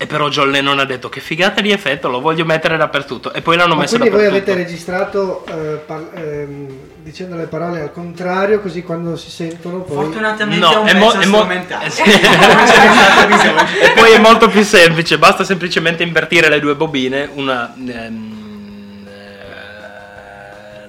e 0.01 0.05
però 0.05 0.29
John 0.29 0.51
Lennon 0.51 0.79
ha 0.79 0.85
detto 0.85 1.09
che 1.09 1.19
figata 1.19 1.59
di 1.59 1.71
effetto, 1.71 2.07
lo 2.07 2.21
voglio 2.21 2.45
mettere 2.45 2.77
dappertutto 2.77 3.33
e 3.33 3.41
poi 3.41 3.57
l'hanno 3.57 3.73
Ma 3.75 3.81
messo 3.81 3.97
quindi 3.97 4.15
voi 4.15 4.25
dappertutto. 4.25 4.51
avete 4.51 4.69
registrato 4.69 5.45
eh, 5.47 5.75
par- 5.85 6.09
ehm, 6.13 6.67
dicendo 7.03 7.35
le 7.35 7.45
parole 7.47 7.81
al 7.81 7.91
contrario, 7.91 8.61
così 8.61 8.83
quando 8.83 9.17
si 9.17 9.29
sentono 9.31 9.79
poi... 9.81 9.95
Fortunatamente 9.95 10.63
No, 10.65 10.71
è 10.71 10.77
un 10.77 10.87
è 10.87 10.93
mo- 10.93 11.11
è 11.13 11.25
mo- 11.25 11.37
strumentale. 11.37 11.85
eh, 11.85 11.89
sì. 11.89 12.03
e 12.05 13.91
poi 13.95 14.11
è 14.11 14.19
molto 14.19 14.47
più 14.49 14.63
semplice, 14.63 15.17
basta 15.17 15.43
semplicemente 15.43 16.03
invertire 16.03 16.47
le 16.47 16.59
due 16.59 16.75
bobine, 16.75 17.27
una 17.33 17.73
ehm, 17.75 17.87
eh, 17.89 18.38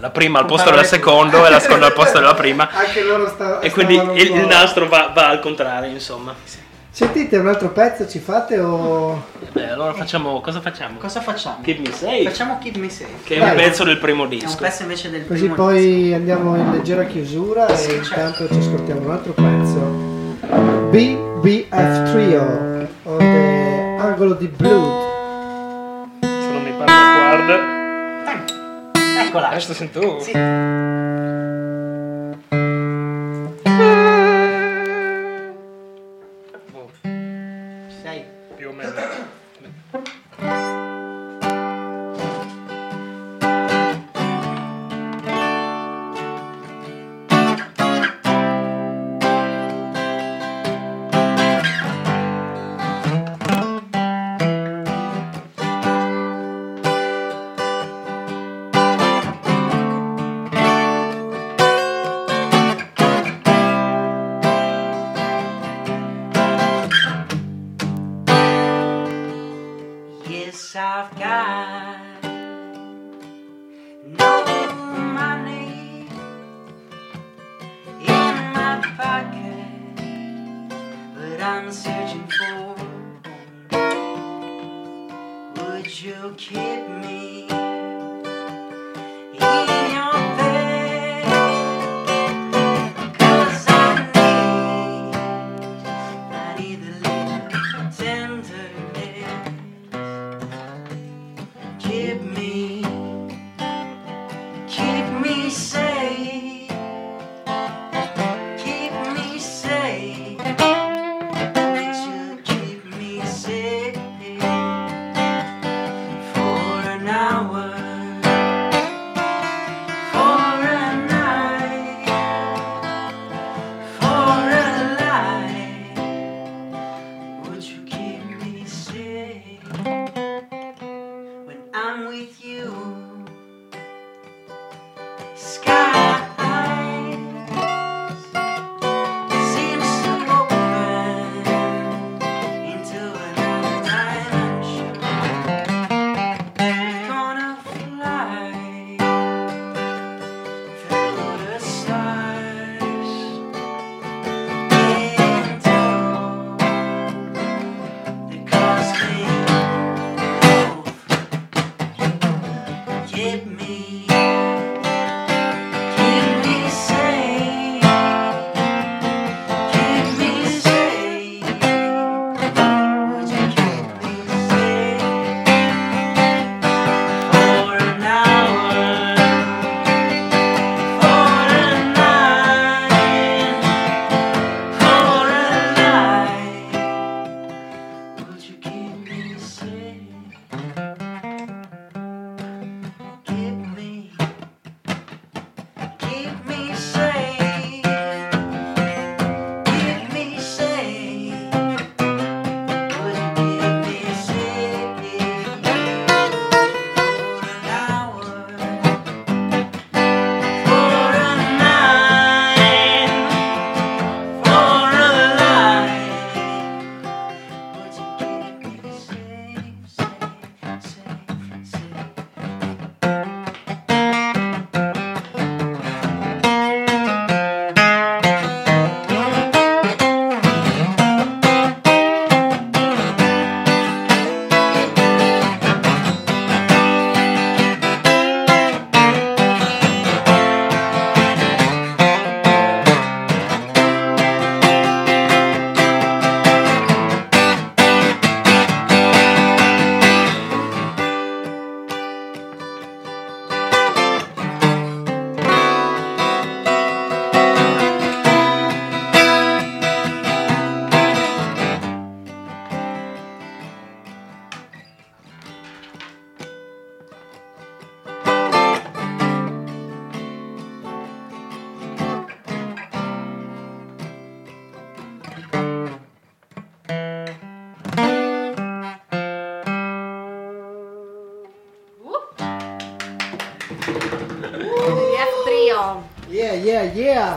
la 0.00 0.10
prima 0.10 0.38
al 0.40 0.46
posto 0.46 0.70
della 0.70 0.82
seconda 0.84 1.46
e 1.46 1.50
la 1.50 1.60
seconda 1.60 1.86
al 1.86 1.92
posto 1.92 2.18
della 2.18 2.34
prima. 2.34 2.68
Anche 2.72 3.02
loro 3.02 3.28
sta- 3.28 3.60
E 3.60 3.70
quindi 3.70 3.94
il, 3.94 4.34
il 4.34 4.46
nastro 4.46 4.88
va, 4.88 5.10
va 5.14 5.28
al 5.28 5.40
contrario, 5.40 5.90
insomma. 5.90 6.34
Sentite 6.92 7.36
un 7.36 7.46
altro 7.46 7.68
pezzo, 7.70 8.08
ci 8.08 8.18
fate 8.18 8.58
o... 8.58 9.22
Beh, 9.52 9.70
allora 9.70 9.92
facciamo. 9.94 10.40
Cosa 10.40 10.60
facciamo? 10.60 10.98
Cosa 10.98 11.20
facciamo? 11.20 11.58
Keep 11.62 11.78
Me 11.86 11.92
Safe. 11.94 12.22
Facciamo 12.24 12.58
Keep 12.60 12.76
Me 12.76 12.90
Safe. 12.90 13.10
Che 13.22 13.36
è 13.36 13.38
Dai. 13.38 13.50
un 13.50 13.56
pezzo 13.56 13.84
del 13.84 13.98
primo 13.98 14.22
È 14.22 14.24
un 14.24 14.30
disco. 14.30 14.56
pezzo 14.56 14.82
invece 14.82 15.08
del 15.10 15.24
Così 15.26 15.40
primo 15.40 15.54
poi 15.54 16.12
andiamo 16.12 16.56
in 16.56 16.72
leggera 16.72 17.04
chiusura 17.04 17.66
e 17.68 17.76
Sì, 17.76 17.94
intanto 17.94 18.48
ci 18.48 18.58
ascoltiamo 18.58 19.00
un 19.02 19.10
altro 19.12 19.32
pezzo. 19.32 20.88
BBF 20.90 22.10
Trio 22.10 22.88
o 23.04 23.16
The 23.18 23.96
Angolo 24.00 24.34
di 24.34 24.48
Blood. 24.48 25.08
Se 26.20 26.26
non 26.52 26.62
mi 26.64 26.72
parla, 26.76 27.44
guarda. 27.46 27.79
Disco. 29.30 29.38
Eccola. 29.38 29.48
Adesso 29.48 29.74
sento 29.74 30.00
tu. 30.00 30.20
Sì. 30.20 30.99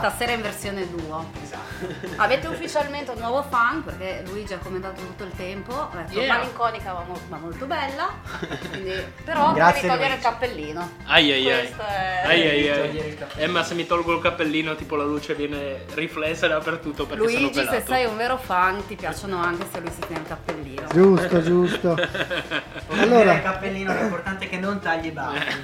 Stasera 0.04 0.32
in 0.32 0.42
versione 0.42 0.86
duo. 0.86 1.24
Avete 2.16 2.46
ufficialmente 2.48 3.10
un 3.10 3.18
nuovo 3.18 3.42
fan 3.48 3.82
perché 3.84 4.22
Luigi 4.26 4.52
ha 4.54 4.58
commentato 4.58 5.00
tutto 5.00 5.24
il 5.24 5.32
tempo. 5.36 5.72
Ha 5.72 5.90
detto 6.06 6.20
Yeah. 6.20 6.36
malinconica 6.36 6.92
ma, 6.92 7.04
mo- 7.06 7.20
ma 7.28 7.36
molto 7.38 7.66
bella. 7.66 8.08
Quindi, 8.70 8.92
però 9.24 9.52
Grazie, 9.52 9.82
devi 9.82 9.92
togliere 9.94 10.08
Luigi. 10.14 10.14
il 10.14 10.20
cappellino. 10.22 10.90
Ai 11.06 11.32
ai 11.32 11.50
ai. 11.50 11.58
Questo 11.60 11.82
è- 11.82 12.22
Ai 12.24 12.48
ai 12.48 12.68
ai. 12.70 13.18
Eh, 13.36 13.46
ma 13.46 13.62
se 13.64 13.74
mi 13.74 13.86
tolgo 13.86 14.14
il 14.14 14.20
cappellino, 14.22 14.74
tipo 14.76 14.96
la 14.96 15.04
luce 15.04 15.34
viene 15.34 15.84
riflessa 15.94 16.46
dappertutto 16.46 17.06
perché 17.06 17.24
sono 17.26 17.38
Luigi, 17.40 17.58
pelato. 17.58 17.76
se 17.78 17.84
sei 17.86 18.04
un 18.06 18.16
vero 18.16 18.36
fan, 18.36 18.86
ti 18.86 18.94
piacciono 18.94 19.38
anche 19.42 19.66
se 19.72 19.80
lui 19.80 19.90
si 19.90 20.00
tiene 20.06 20.22
il 20.22 20.28
cappellino. 20.28 20.82
Giusto, 20.92 21.42
giusto. 21.42 21.96
Allora, 22.86 23.02
Allora, 23.20 23.34
il 23.34 23.42
cappellino 23.42 23.92
l'importante 23.94 24.44
è 24.44 24.48
che 24.48 24.58
non 24.58 24.78
tagli 24.78 25.06
i 25.06 25.10
baffi. 25.10 25.54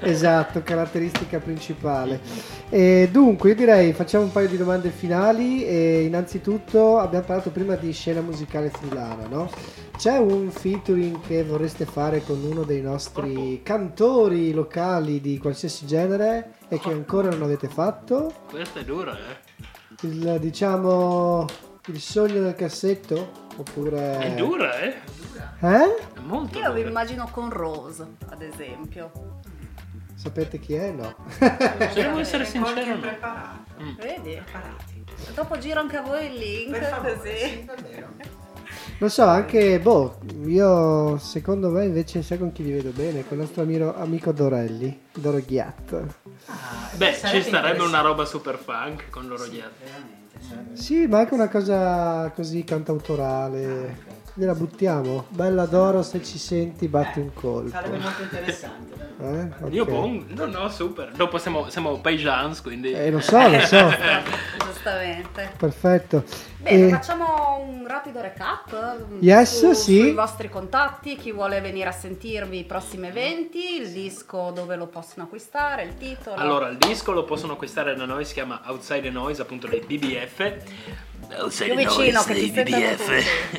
esatto, 0.00 0.62
caratteristica 0.62 1.38
principale. 1.38 2.20
E 2.68 3.08
dunque, 3.12 3.50
io 3.50 3.54
direi 3.54 3.92
facciamo 3.92 4.24
un 4.24 4.32
paio 4.32 4.48
di 4.48 4.56
domande 4.56 4.90
finali. 4.90 5.04
E 5.08 6.04
innanzitutto 6.04 6.98
abbiamo 6.98 7.24
parlato 7.24 7.50
prima 7.50 7.74
di 7.76 7.92
scena 7.92 8.20
musicale 8.20 8.70
friulana, 8.70 9.26
no? 9.28 9.48
C'è 9.96 10.18
un 10.18 10.50
featuring 10.50 11.20
che 11.20 11.42
vorreste 11.42 11.86
fare 11.86 12.22
con 12.22 12.42
uno 12.42 12.64
dei 12.64 12.82
nostri 12.82 13.62
cantori 13.62 14.52
locali 14.52 15.20
di 15.20 15.38
qualsiasi 15.38 15.86
genere 15.86 16.56
e 16.68 16.78
che 16.78 16.90
ancora 16.90 17.30
non 17.30 17.42
avete 17.42 17.68
fatto? 17.68 18.32
Questa 18.50 18.80
è 18.80 18.84
dura, 18.84 19.16
eh. 19.16 20.06
Il, 20.06 20.38
diciamo, 20.40 21.46
il 21.86 22.00
sogno 22.00 22.42
del 22.42 22.54
cassetto? 22.54 23.44
Oppure... 23.56 24.18
È 24.18 24.34
dura, 24.34 24.78
eh. 24.80 24.94
Eh? 25.60 25.96
È 26.14 26.20
molto 26.20 26.58
Io 26.58 26.72
vi 26.72 26.80
dura. 26.80 26.88
immagino 26.90 27.28
con 27.32 27.48
Rose, 27.48 28.06
ad 28.28 28.42
esempio. 28.42 29.35
Sapete 30.26 30.58
chi 30.58 30.74
è? 30.74 30.90
No. 30.90 31.14
Se 31.38 31.92
devo 31.94 32.18
essere 32.18 32.44
sincero, 32.44 32.98
preparato. 32.98 33.60
Vedi? 33.96 34.34
Preparati. 34.42 35.04
Dopo 35.34 35.56
giro 35.58 35.78
anche 35.80 35.96
a 35.96 36.02
voi 36.02 36.26
il 36.26 36.34
link. 36.34 36.70
Per 36.78 36.82
favore, 36.88 37.16
così. 37.16 37.30
sì. 37.36 37.64
Lo 38.98 39.08
so, 39.08 39.24
anche, 39.24 39.78
boh, 39.78 40.18
io 40.46 41.16
secondo 41.18 41.68
me 41.70 41.84
invece 41.84 42.22
sai 42.22 42.38
con 42.38 42.50
chi 42.50 42.64
vi 42.64 42.72
vedo 42.72 42.90
bene? 42.90 43.22
Con 43.26 43.36
il 43.36 43.44
nostro 43.44 43.62
amico, 43.62 43.94
amico 43.94 44.32
Dorelli, 44.32 45.02
Doroghiat. 45.14 46.04
Ah, 46.46 46.90
Beh, 46.96 47.12
sarebbe 47.12 47.42
ci 47.42 47.48
starebbe 47.48 47.82
una 47.82 48.00
roba 48.00 48.24
super 48.24 48.56
funk 48.58 49.08
con 49.10 49.28
loro 49.28 49.46
dietro. 49.46 49.70
Veramente, 49.84 50.40
sarebbe- 50.40 50.76
Sì, 50.76 51.06
ma 51.06 51.18
anche 51.20 51.34
una 51.34 51.48
cosa 51.48 52.32
così 52.34 52.64
cantautorale. 52.64 53.96
Gliela 54.38 54.54
buttiamo. 54.54 55.24
Bella 55.30 55.64
Doro, 55.64 56.02
se 56.02 56.22
ci 56.22 56.36
senti, 56.36 56.88
batti 56.88 57.20
un 57.20 57.32
colpo. 57.32 57.70
Sarebbe 57.70 57.96
molto 57.96 58.22
interessante. 58.22 59.14
Eh? 59.18 59.64
Ok. 59.64 59.72
Io 59.72 59.86
pong? 59.86 60.26
No, 60.28 60.44
no, 60.44 60.68
super. 60.68 61.10
Dopo 61.12 61.38
siamo, 61.38 61.70
siamo 61.70 61.98
paesans, 62.00 62.60
quindi... 62.60 62.92
Eh, 62.92 63.10
lo 63.10 63.20
so, 63.20 63.48
lo 63.48 63.58
so. 63.60 63.88
Giustamente. 64.62 65.52
Perfetto. 65.56 66.22
Bene, 66.58 66.86
E- 66.86 66.90
facciamo 66.90 67.58
un 67.60 67.86
rapido 67.86 68.20
recap 68.20 69.04
mm, 69.12 69.18
Yes, 69.20 69.70
sì. 69.72 69.98
sui 70.00 70.12
vostri 70.12 70.48
contatti, 70.48 71.16
chi 71.16 71.30
vuole 71.32 71.60
venire 71.60 71.88
a 71.88 71.92
sentirvi 71.92 72.58
i 72.58 72.64
prossimi 72.64 73.08
eventi, 73.08 73.76
il 73.80 73.90
disco 73.90 74.50
dove 74.54 74.74
lo 74.76 74.86
possono 74.86 75.24
acquistare, 75.24 75.82
il 75.84 75.96
titolo. 75.96 76.36
Allora, 76.36 76.68
il 76.68 76.76
disco 76.78 77.12
lo 77.12 77.24
possono 77.24 77.52
acquistare 77.54 77.94
da 77.94 78.04
noi, 78.04 78.24
si 78.24 78.32
chiama 78.34 78.62
Outside 78.66 79.02
the 79.02 79.10
Noise, 79.10 79.42
appunto 79.42 79.66
dei 79.66 79.80
BBF. 79.80 80.54
Outside 81.38 81.74
Più 81.74 81.76
vicino, 81.76 82.22
che 82.22 82.34
ti 82.34 82.52
tutti. 82.52 82.72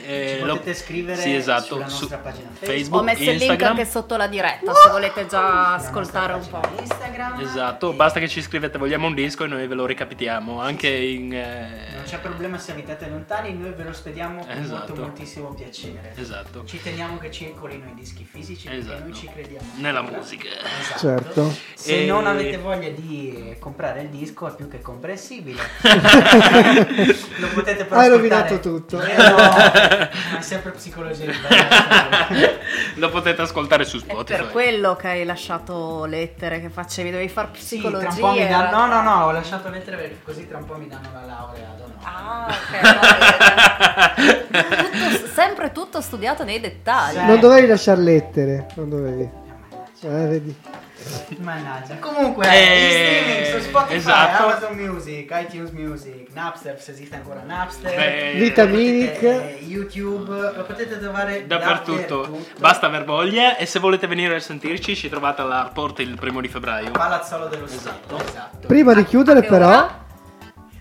Eh, 0.05 0.35
Ci 0.39 0.45
lo- 0.45 0.53
potete 0.53 0.73
scrivere 0.73 1.21
sì, 1.21 1.35
esatto, 1.35 1.65
sulla 1.73 1.89
su 1.89 1.99
nostra 2.01 2.17
pagina 2.19 2.47
Ho 2.49 2.65
Facebook, 2.65 3.03
messo 3.03 3.29
il 3.29 3.35
link 3.37 3.61
anche 3.63 3.85
sotto 3.85 4.15
la 4.15 4.27
diretta 4.27 4.73
se 4.73 4.89
volete 4.89 5.25
già 5.25 5.73
ascoltare 5.73 6.33
un 6.33 6.47
po'. 6.49 6.61
Instagram. 6.79 7.39
Esatto, 7.41 7.91
basta 7.91 8.19
che 8.21 8.29
ci 8.29 8.41
scrivete 8.41 8.77
vogliamo 8.77 9.07
un 9.07 9.13
disco 9.15 9.43
e 9.43 9.47
noi 9.47 9.67
ve 9.67 9.75
lo 9.75 9.85
ricapitiamo 9.85 10.61
anche 10.61 10.87
in... 10.87 11.33
eh, 11.33 11.69
Non 11.95 12.03
c'è 12.05 12.19
problema 12.19 12.57
se 12.57 12.73
abitate 12.87 13.09
lontani, 13.09 13.53
noi 13.53 13.71
ve 13.71 13.83
lo 13.83 13.91
spediamo 13.91 14.39
con 14.45 14.49
Esatto. 14.57 14.77
molto 14.77 14.95
moltissimo 14.95 15.49
piacere. 15.53 16.13
Esatto, 16.15 16.63
Ci 16.63 16.81
teniamo 16.81 17.17
che 17.17 17.29
circolino 17.29 17.89
i 17.89 17.93
dischi 17.93 18.23
fisici 18.23 18.67
perché 18.67 18.81
Esatto. 18.81 18.99
noi 19.03 19.13
ci 19.13 19.29
crediamo. 19.29 19.67
nella 19.75 20.01
musica. 20.01 20.47
Esatto. 20.79 20.99
Certo. 20.99 21.55
Se 21.75 22.03
E- 22.03 22.05
non 22.05 22.25
avete 22.27 22.57
voglia 22.57 22.89
di 22.89 23.55
comprare 23.59 24.01
il 24.03 24.09
disco 24.09 24.47
è 24.47 24.55
più 24.55 24.69
che 24.69 24.79
comprensibile. 24.81 25.61
lo 27.37 27.47
potete 27.53 27.83
però 27.85 27.99
Hai 27.99 28.09
rovinato 28.09 28.59
tutto. 28.59 29.01
Eh 29.01 29.15
no, 29.17 29.35
ma 29.35 30.37
è 30.37 30.41
sempre 30.41 30.71
psicologia. 30.71 31.31
Lo 32.95 33.09
potete 33.09 33.41
ascoltare 33.41 33.83
su 33.83 33.97
È 33.97 33.99
Spotify. 34.01 34.39
per 34.41 34.51
quello 34.51 34.95
che 34.95 35.07
hai 35.07 35.25
lasciato 35.25 36.05
lettere 36.05 36.61
che 36.61 36.69
facevi, 36.69 37.11
dovevi 37.11 37.29
far 37.29 37.49
Sì, 37.57 37.79
tra 37.79 37.89
un 37.89 37.93
psicologia. 38.07 38.19
po' 38.21 38.31
mi 38.31 38.41
in 38.41 38.47
danno... 38.49 38.77
No, 38.77 38.85
no, 38.87 39.01
no, 39.01 39.25
ho 39.25 39.31
lasciato 39.31 39.69
lettere 39.69 39.97
perché 39.97 40.17
così 40.23 40.47
tra 40.47 40.57
un 40.57 40.65
po' 40.65 40.75
mi 40.77 40.87
danno 40.87 41.09
la 41.13 41.25
laurea. 41.25 41.75
Ah, 42.03 42.47
ok. 42.47 42.76
Tutto- 44.15 45.27
sempre 45.33 45.71
tutto 45.71 46.01
studiato 46.01 46.43
nei 46.43 46.59
dettagli. 46.59 47.17
Sì. 47.17 47.25
Non 47.25 47.39
dovevi 47.39 47.67
lasciare 47.67 48.01
lettere, 48.01 48.67
non 48.75 48.89
dovevi. 48.89 49.29
Eh, 50.01 50.07
vedi. 50.07 50.55
Mannaggia. 51.37 51.95
Comunque, 51.99 52.45
Eh, 52.51 52.83
in 52.83 52.91
streaming 52.91 53.61
su 53.61 53.69
Spotify, 53.69 53.95
esatto. 53.95 54.43
Amazon 54.43 54.75
Music, 54.75 55.29
iTunes 55.47 55.69
Music, 55.71 56.27
Napster, 56.33 56.81
se 56.81 56.91
esiste 56.91 57.15
ancora 57.15 57.41
Napster. 57.45 57.95
Beh, 57.95 58.33
Vitaminic. 58.35 59.13
potete- 59.13 59.57
YouTube, 59.61 60.31
lo 60.55 60.63
potete 60.65 60.99
trovare 60.99 61.45
Dappertutto. 61.47 62.37
Basta 62.59 62.87
aver 62.87 63.05
voglia 63.05 63.55
e 63.57 63.65
se 63.65 63.79
volete 63.79 64.05
venire 64.07 64.35
a 64.35 64.39
sentirci 64.39 64.95
ci 64.95 65.07
trovate 65.09 65.41
all'Arport 65.41 65.99
il 65.99 66.15
primo 66.19 66.41
di 66.41 66.47
febbraio. 66.49 66.91
Palazzolo 66.91 67.45
dello 67.47 67.67
Stato. 67.67 68.17
Esatto. 68.17 68.67
Prima 68.67 68.93
di 68.93 69.03
chiudere 69.05 69.39
A 69.39 69.41
che 69.43 69.47
però... 69.47 69.69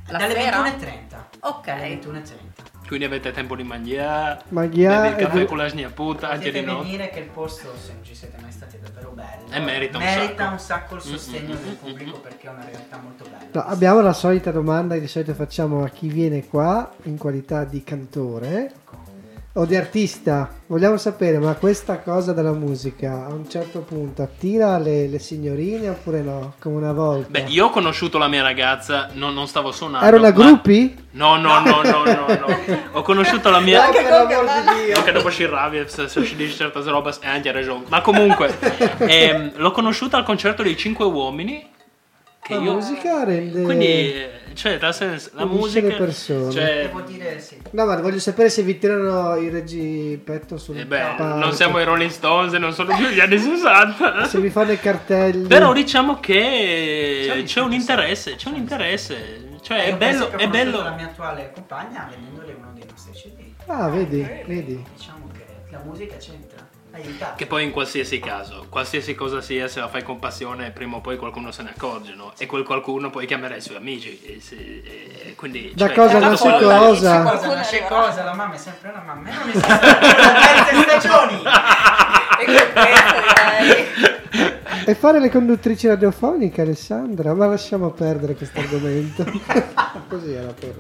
La 0.08 0.18
Dalle 0.18 0.34
sera? 0.34 0.62
21.30. 0.62 1.05
Ok. 1.48 1.64
Dalle 1.66 1.98
21.30. 2.00 2.64
Quindi 2.86 3.04
avete 3.04 3.32
tempo 3.32 3.56
di 3.56 3.64
mangiare, 3.64 4.42
Mangiare 4.50 5.08
il 5.08 5.14
caffè 5.16 5.40
e- 5.40 5.44
con 5.44 5.56
la 5.56 5.68
puta 5.92 6.28
anche 6.30 6.52
di 6.52 6.60
notte. 6.60 6.82
venire 6.84 7.10
che 7.10 7.18
il 7.18 7.26
posto, 7.26 7.72
se 7.76 7.92
non 7.94 8.04
ci 8.04 8.14
siete 8.14 8.36
mai 8.40 8.52
stati, 8.52 8.76
è 8.76 8.78
davvero 8.78 9.10
bello. 9.10 9.50
E 9.50 9.58
merita 9.58 9.98
un 9.98 10.04
Merita 10.04 10.36
sacco. 10.44 10.52
un 10.52 10.58
sacco 10.60 10.94
il 10.94 11.02
Mm, 11.04 11.10
sostegno 11.10 11.54
mm, 11.54 11.62
del 11.64 11.70
mm, 11.72 11.74
pubblico 11.84 12.18
perché 12.20 12.46
è 12.46 12.50
una 12.50 12.64
realtà 12.64 12.98
molto 12.98 13.24
bella. 13.24 13.44
No, 13.50 13.60
abbiamo 13.62 14.00
la 14.02 14.12
solita 14.12 14.52
domanda 14.52 14.94
che 14.94 15.00
di 15.00 15.08
solito 15.08 15.34
facciamo 15.34 15.82
a 15.82 15.88
chi 15.88 16.06
viene 16.08 16.46
qua 16.46 16.88
in 17.04 17.16
qualità 17.18 17.64
di 17.64 17.82
cantore 17.82 18.72
o 19.58 19.64
di 19.64 19.74
artista. 19.74 20.50
Vogliamo 20.66 20.96
sapere, 20.96 21.38
ma 21.38 21.54
questa 21.54 22.00
cosa 22.00 22.32
della 22.32 22.52
musica 22.52 23.26
a 23.26 23.32
un 23.32 23.48
certo 23.48 23.80
punto 23.80 24.22
attira 24.22 24.78
le, 24.78 25.08
le 25.08 25.18
signorine 25.18 25.88
oppure 25.88 26.20
no? 26.20 26.54
Come 26.60 26.76
una 26.76 26.92
volta. 26.92 27.28
Beh, 27.30 27.44
io 27.48 27.66
ho 27.66 27.70
conosciuto 27.70 28.18
la 28.18 28.28
mia 28.28 28.42
ragazza, 28.42 29.08
non, 29.12 29.32
non 29.32 29.46
stavo 29.46 29.72
suonando. 29.72 30.06
Era 30.06 30.16
una 30.16 30.28
ma- 30.28 30.34
gruppi? 30.34 30.94
No, 31.12 31.36
no, 31.36 31.60
no, 31.60 31.82
no, 31.82 32.04
no, 32.04 32.26
no. 32.26 32.46
Ho 32.92 33.02
conosciuto 33.02 33.48
la 33.48 33.60
mia... 33.60 33.88
per 33.88 34.02
l'amor 34.04 34.44
di 34.44 34.84
Dio. 34.86 34.96
Anche 34.96 35.12
dopo 35.12 35.30
si 35.30 35.44
arrabbia 35.44 35.88
se, 35.88 36.08
se 36.08 36.22
ci 36.24 36.36
dice 36.36 36.54
certe 36.54 36.82
robe 36.82 37.14
e 37.20 37.26
anche 37.26 37.48
ha 37.48 37.52
ragione. 37.52 37.84
Ma 37.88 38.02
comunque, 38.02 38.54
ehm, 38.98 39.52
l'ho 39.56 39.70
conosciuta 39.70 40.18
al 40.18 40.24
concerto 40.24 40.62
dei 40.62 40.76
Cinque 40.76 41.06
Uomini. 41.06 41.66
Che 42.42 42.54
La 42.54 42.60
io... 42.60 42.74
musica 42.74 43.24
rende... 43.24 43.62
Quindi, 43.62 43.86
eh, 43.86 44.30
cioè, 44.56 44.78
nel 44.80 44.94
senso, 44.94 45.30
la 45.34 45.44
musica... 45.44 45.86
le 45.86 45.94
persone. 45.94 46.50
Cioè, 46.50 46.82
Devo 46.86 47.02
dire 47.02 47.38
sì. 47.38 47.60
No, 47.70 47.84
ma 47.84 48.00
voglio 48.00 48.18
sapere 48.18 48.48
se 48.48 48.62
vi 48.62 48.78
tirano 48.78 49.36
i 49.36 49.50
reggi 49.50 50.20
petto 50.22 50.56
sul 50.56 50.78
eh 50.78 50.86
beh, 50.86 51.14
palco. 51.16 51.38
non 51.38 51.52
siamo 51.52 51.78
i 51.78 51.84
Rolling 51.84 52.10
Stones 52.10 52.52
non 52.54 52.72
sono 52.72 52.96
più 52.96 53.08
gli 53.08 53.20
anni 53.20 53.38
60. 53.38 54.24
Se 54.26 54.40
vi 54.40 54.50
fanno 54.50 54.72
i 54.72 54.78
cartelli. 54.80 55.46
Però 55.46 55.72
diciamo 55.72 56.18
che 56.18 57.42
c'è 57.44 57.60
un 57.60 57.72
interesse, 57.72 58.34
c'è 58.36 58.48
un 58.48 58.56
interesse. 58.56 59.58
Cioè, 59.60 59.78
Io 59.78 59.94
è 59.94 59.96
bello, 59.96 60.30
è 60.30 60.48
bello. 60.48 60.82
la 60.82 60.92
mia 60.92 61.06
attuale 61.06 61.50
compagna 61.52 62.08
vendendole 62.08 62.54
uno 62.58 62.72
dei 62.72 62.84
nostri 62.88 63.12
CD. 63.12 63.44
Ah, 63.66 63.88
vedi, 63.88 64.26
vedi. 64.46 64.84
Diciamo 64.94 65.28
che 65.32 65.44
la 65.70 65.80
musica 65.84 66.16
c'entra, 66.16 66.66
aiuta. 66.96 67.34
Che 67.36 67.46
poi 67.46 67.64
in 67.64 67.70
qualsiasi 67.70 68.18
caso, 68.18 68.66
qualsiasi 68.68 69.14
cosa 69.14 69.40
sia, 69.40 69.68
se 69.68 69.80
la 69.80 69.88
fai 69.88 70.02
con 70.02 70.18
passione, 70.18 70.70
prima 70.70 70.96
o 70.96 71.00
poi 71.00 71.16
qualcuno 71.16 71.50
se 71.52 71.62
ne 71.62 71.70
accorge, 71.76 72.14
no? 72.14 72.32
E 72.38 72.46
quel 72.46 72.64
qualcuno 72.64 73.10
poi 73.10 73.26
chiamerà 73.26 73.56
i 73.56 73.60
suoi 73.60 73.76
amici. 73.76 74.20
E 74.24 74.40
se- 74.40 74.82
e 75.26 75.34
quindi, 75.34 75.72
Da 75.74 75.86
cioè, 75.86 75.94
cosa 75.96 76.18
nasce 76.18 76.50
cosa? 76.58 77.22
cosa 77.22 77.54
nasce 77.54 77.84
cosa, 77.88 78.24
la 78.24 78.34
mamma 78.34 78.54
è 78.54 78.58
sempre 78.58 78.90
una 78.90 79.02
mamma. 79.04 79.28
E 79.28 79.32
non 79.32 79.52
terze 79.52 80.82
stagioni. 81.00 81.42
E. 83.58 83.86
E 84.88 84.94
fare 84.94 85.18
le 85.18 85.30
conduttrici 85.30 85.88
radiofoniche, 85.88 86.60
Alessandra? 86.60 87.34
Ma 87.34 87.46
lasciamo 87.46 87.90
perdere 87.90 88.34
questo 88.36 88.60
argomento. 88.60 89.24
Così 90.08 90.32
era 90.32 90.52
per... 90.52 90.74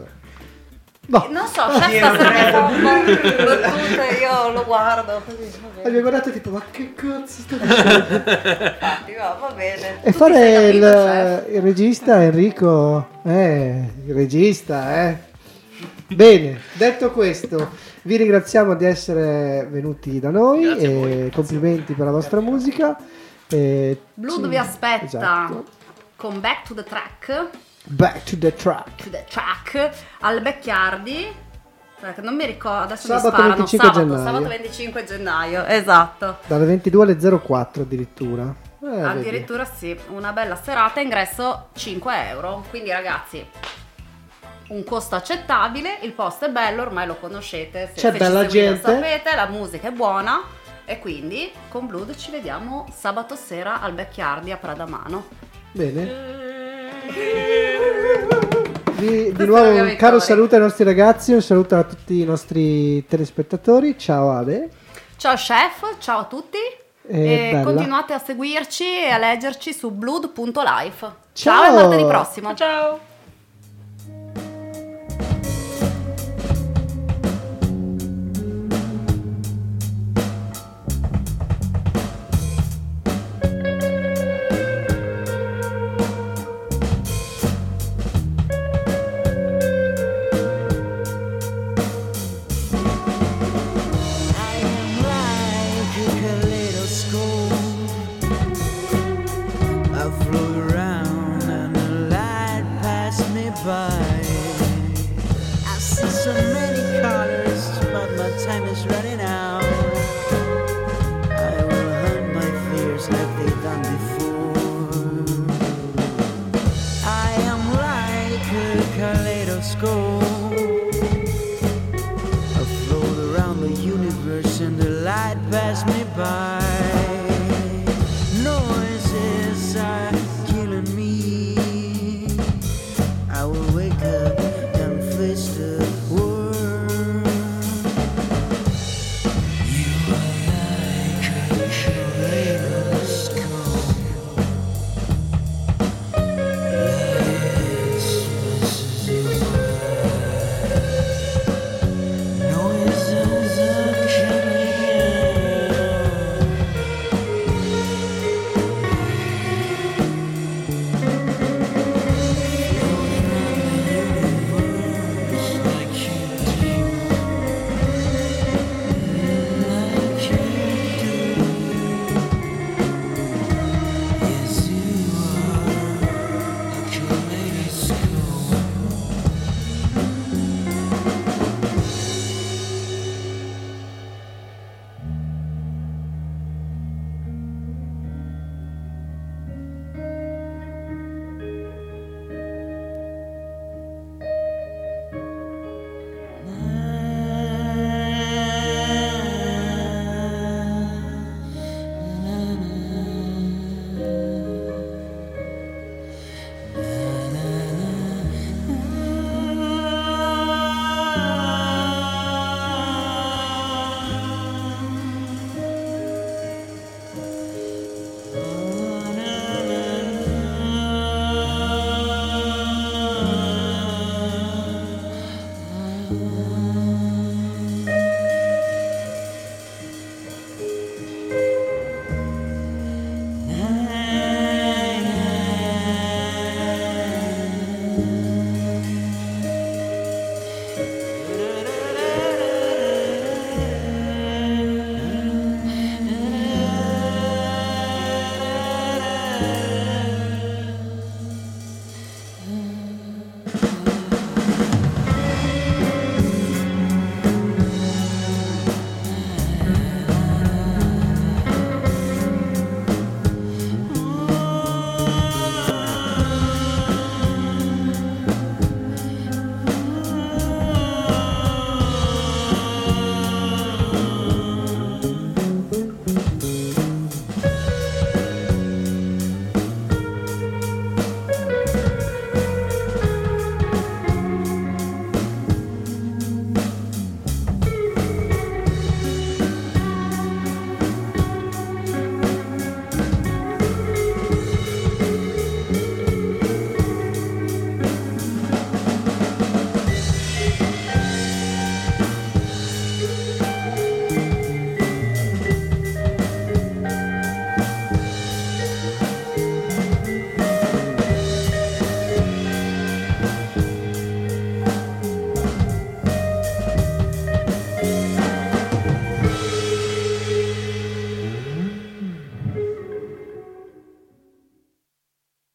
Boh, 1.08 1.28
Non 1.30 1.46
so, 1.46 1.62
c'è 1.78 1.94
Io 1.98 2.04
stasera 2.04 2.30
credo. 2.30 2.60
bomba, 2.60 2.92
battute, 2.94 4.18
io 4.20 4.50
lo 4.52 4.64
guardo 4.64 5.22
così. 5.24 5.50
abbiamo 5.84 6.00
guardato 6.00 6.30
tipo, 6.32 6.50
ma 6.50 6.62
che 6.70 6.94
cazzo 6.94 7.42
sta 7.42 7.56
dicendo? 7.56 8.14
Infatti, 8.16 9.14
va, 9.14 9.38
va 9.40 9.50
bene. 9.54 9.98
E 10.02 10.10
Tu 10.12 10.18
fare 10.18 10.34
sei 10.34 10.74
il, 10.74 10.80
capito, 10.82 11.04
chef? 11.04 11.54
il 11.54 11.62
regista 11.62 12.22
Enrico, 12.22 13.08
eh, 13.24 13.84
il 14.06 14.14
regista, 14.14 15.08
eh. 15.08 15.16
Bene, 16.08 16.60
detto 16.72 17.10
questo, 17.12 17.70
vi 18.02 18.16
ringraziamo 18.16 18.74
di 18.74 18.84
essere 18.84 19.66
venuti 19.70 20.18
da 20.20 20.30
noi 20.30 20.62
Grazie 20.64 20.88
e 20.88 20.94
voi. 20.94 21.30
complimenti 21.30 21.92
per 21.94 22.06
la 22.06 22.12
vostra 22.12 22.40
musica. 22.40 22.96
E 23.48 23.96
Blood 24.14 24.42
ci- 24.42 24.48
vi 24.48 24.56
aspetta 24.56 25.04
Esatto. 25.04 25.64
con 26.16 26.40
Back 26.40 26.66
to 26.66 26.74
the 26.74 26.82
Track 26.84 27.48
Back 27.88 28.24
to 28.24 28.36
the 28.36 28.52
track. 28.52 28.96
to 29.04 29.10
the 29.10 29.24
track 29.28 29.90
al 30.20 30.40
Becchiardi. 30.40 31.44
Non 32.20 32.34
mi 32.34 32.44
ricordo, 32.44 32.82
adesso 32.84 33.06
Sabato 33.06 33.28
mi 33.28 33.32
sparano. 33.32 33.54
25 33.54 33.88
sabato, 33.88 34.06
gennaio. 34.06 34.24
sabato 34.24 34.48
25 34.48 35.04
gennaio, 35.04 35.64
esatto. 35.64 36.38
Dalle 36.46 36.64
22 36.66 37.02
alle 37.04 37.16
04 37.40 37.82
addirittura. 37.82 38.54
Eh, 38.82 38.86
vedi. 38.88 39.02
Addirittura 39.02 39.64
sì, 39.64 39.98
una 40.08 40.32
bella 40.32 40.56
serata, 40.56 41.00
ingresso 41.00 41.68
5 41.74 42.28
euro. 42.28 42.64
Quindi 42.68 42.90
ragazzi, 42.90 43.44
un 44.68 44.84
costo 44.84 45.14
accettabile, 45.14 45.98
il 46.02 46.12
posto 46.12 46.44
è 46.46 46.50
bello, 46.50 46.82
ormai 46.82 47.06
lo 47.06 47.16
conoscete. 47.16 47.92
Se 47.94 48.00
C'è 48.00 48.12
bella 48.18 48.40
seguite 48.40 48.66
lo 48.68 48.72
gente. 48.74 48.92
sapete, 48.92 49.34
la 49.34 49.46
musica 49.46 49.88
è 49.88 49.92
buona. 49.92 50.42
E 50.84 50.98
quindi 51.00 51.50
con 51.68 51.86
Blood 51.86 52.14
ci 52.16 52.30
vediamo 52.30 52.86
sabato 52.96 53.34
sera 53.36 53.80
al 53.80 53.92
Becchiardi 53.92 54.52
a 54.52 54.56
Pradamano. 54.56 55.26
Bene. 55.72 56.34
Di, 58.96 59.30
di 59.30 59.44
nuovo 59.44 59.68
un 59.68 59.94
caro 59.96 60.18
saluto 60.18 60.54
ai 60.54 60.60
nostri 60.62 60.82
ragazzi, 60.84 61.32
un 61.32 61.42
saluto 61.42 61.76
a 61.76 61.82
tutti 61.82 62.20
i 62.20 62.24
nostri 62.24 63.04
telespettatori. 63.06 63.98
Ciao 63.98 64.30
Ale. 64.30 64.70
Ciao 65.16 65.34
chef, 65.34 65.96
ciao 65.98 66.20
a 66.20 66.24
tutti. 66.24 66.58
E 67.08 67.50
E 67.50 67.60
continuate 67.62 68.14
a 68.14 68.18
seguirci 68.18 68.84
e 68.84 69.10
a 69.10 69.18
leggerci 69.18 69.74
su 69.74 69.90
blood.life. 69.90 71.06
Ciao. 71.32 71.62
Ciao 71.62 71.64
e 71.66 71.70
martedì 71.72 72.06
prossimo. 72.06 72.54
Ciao! 72.54 73.14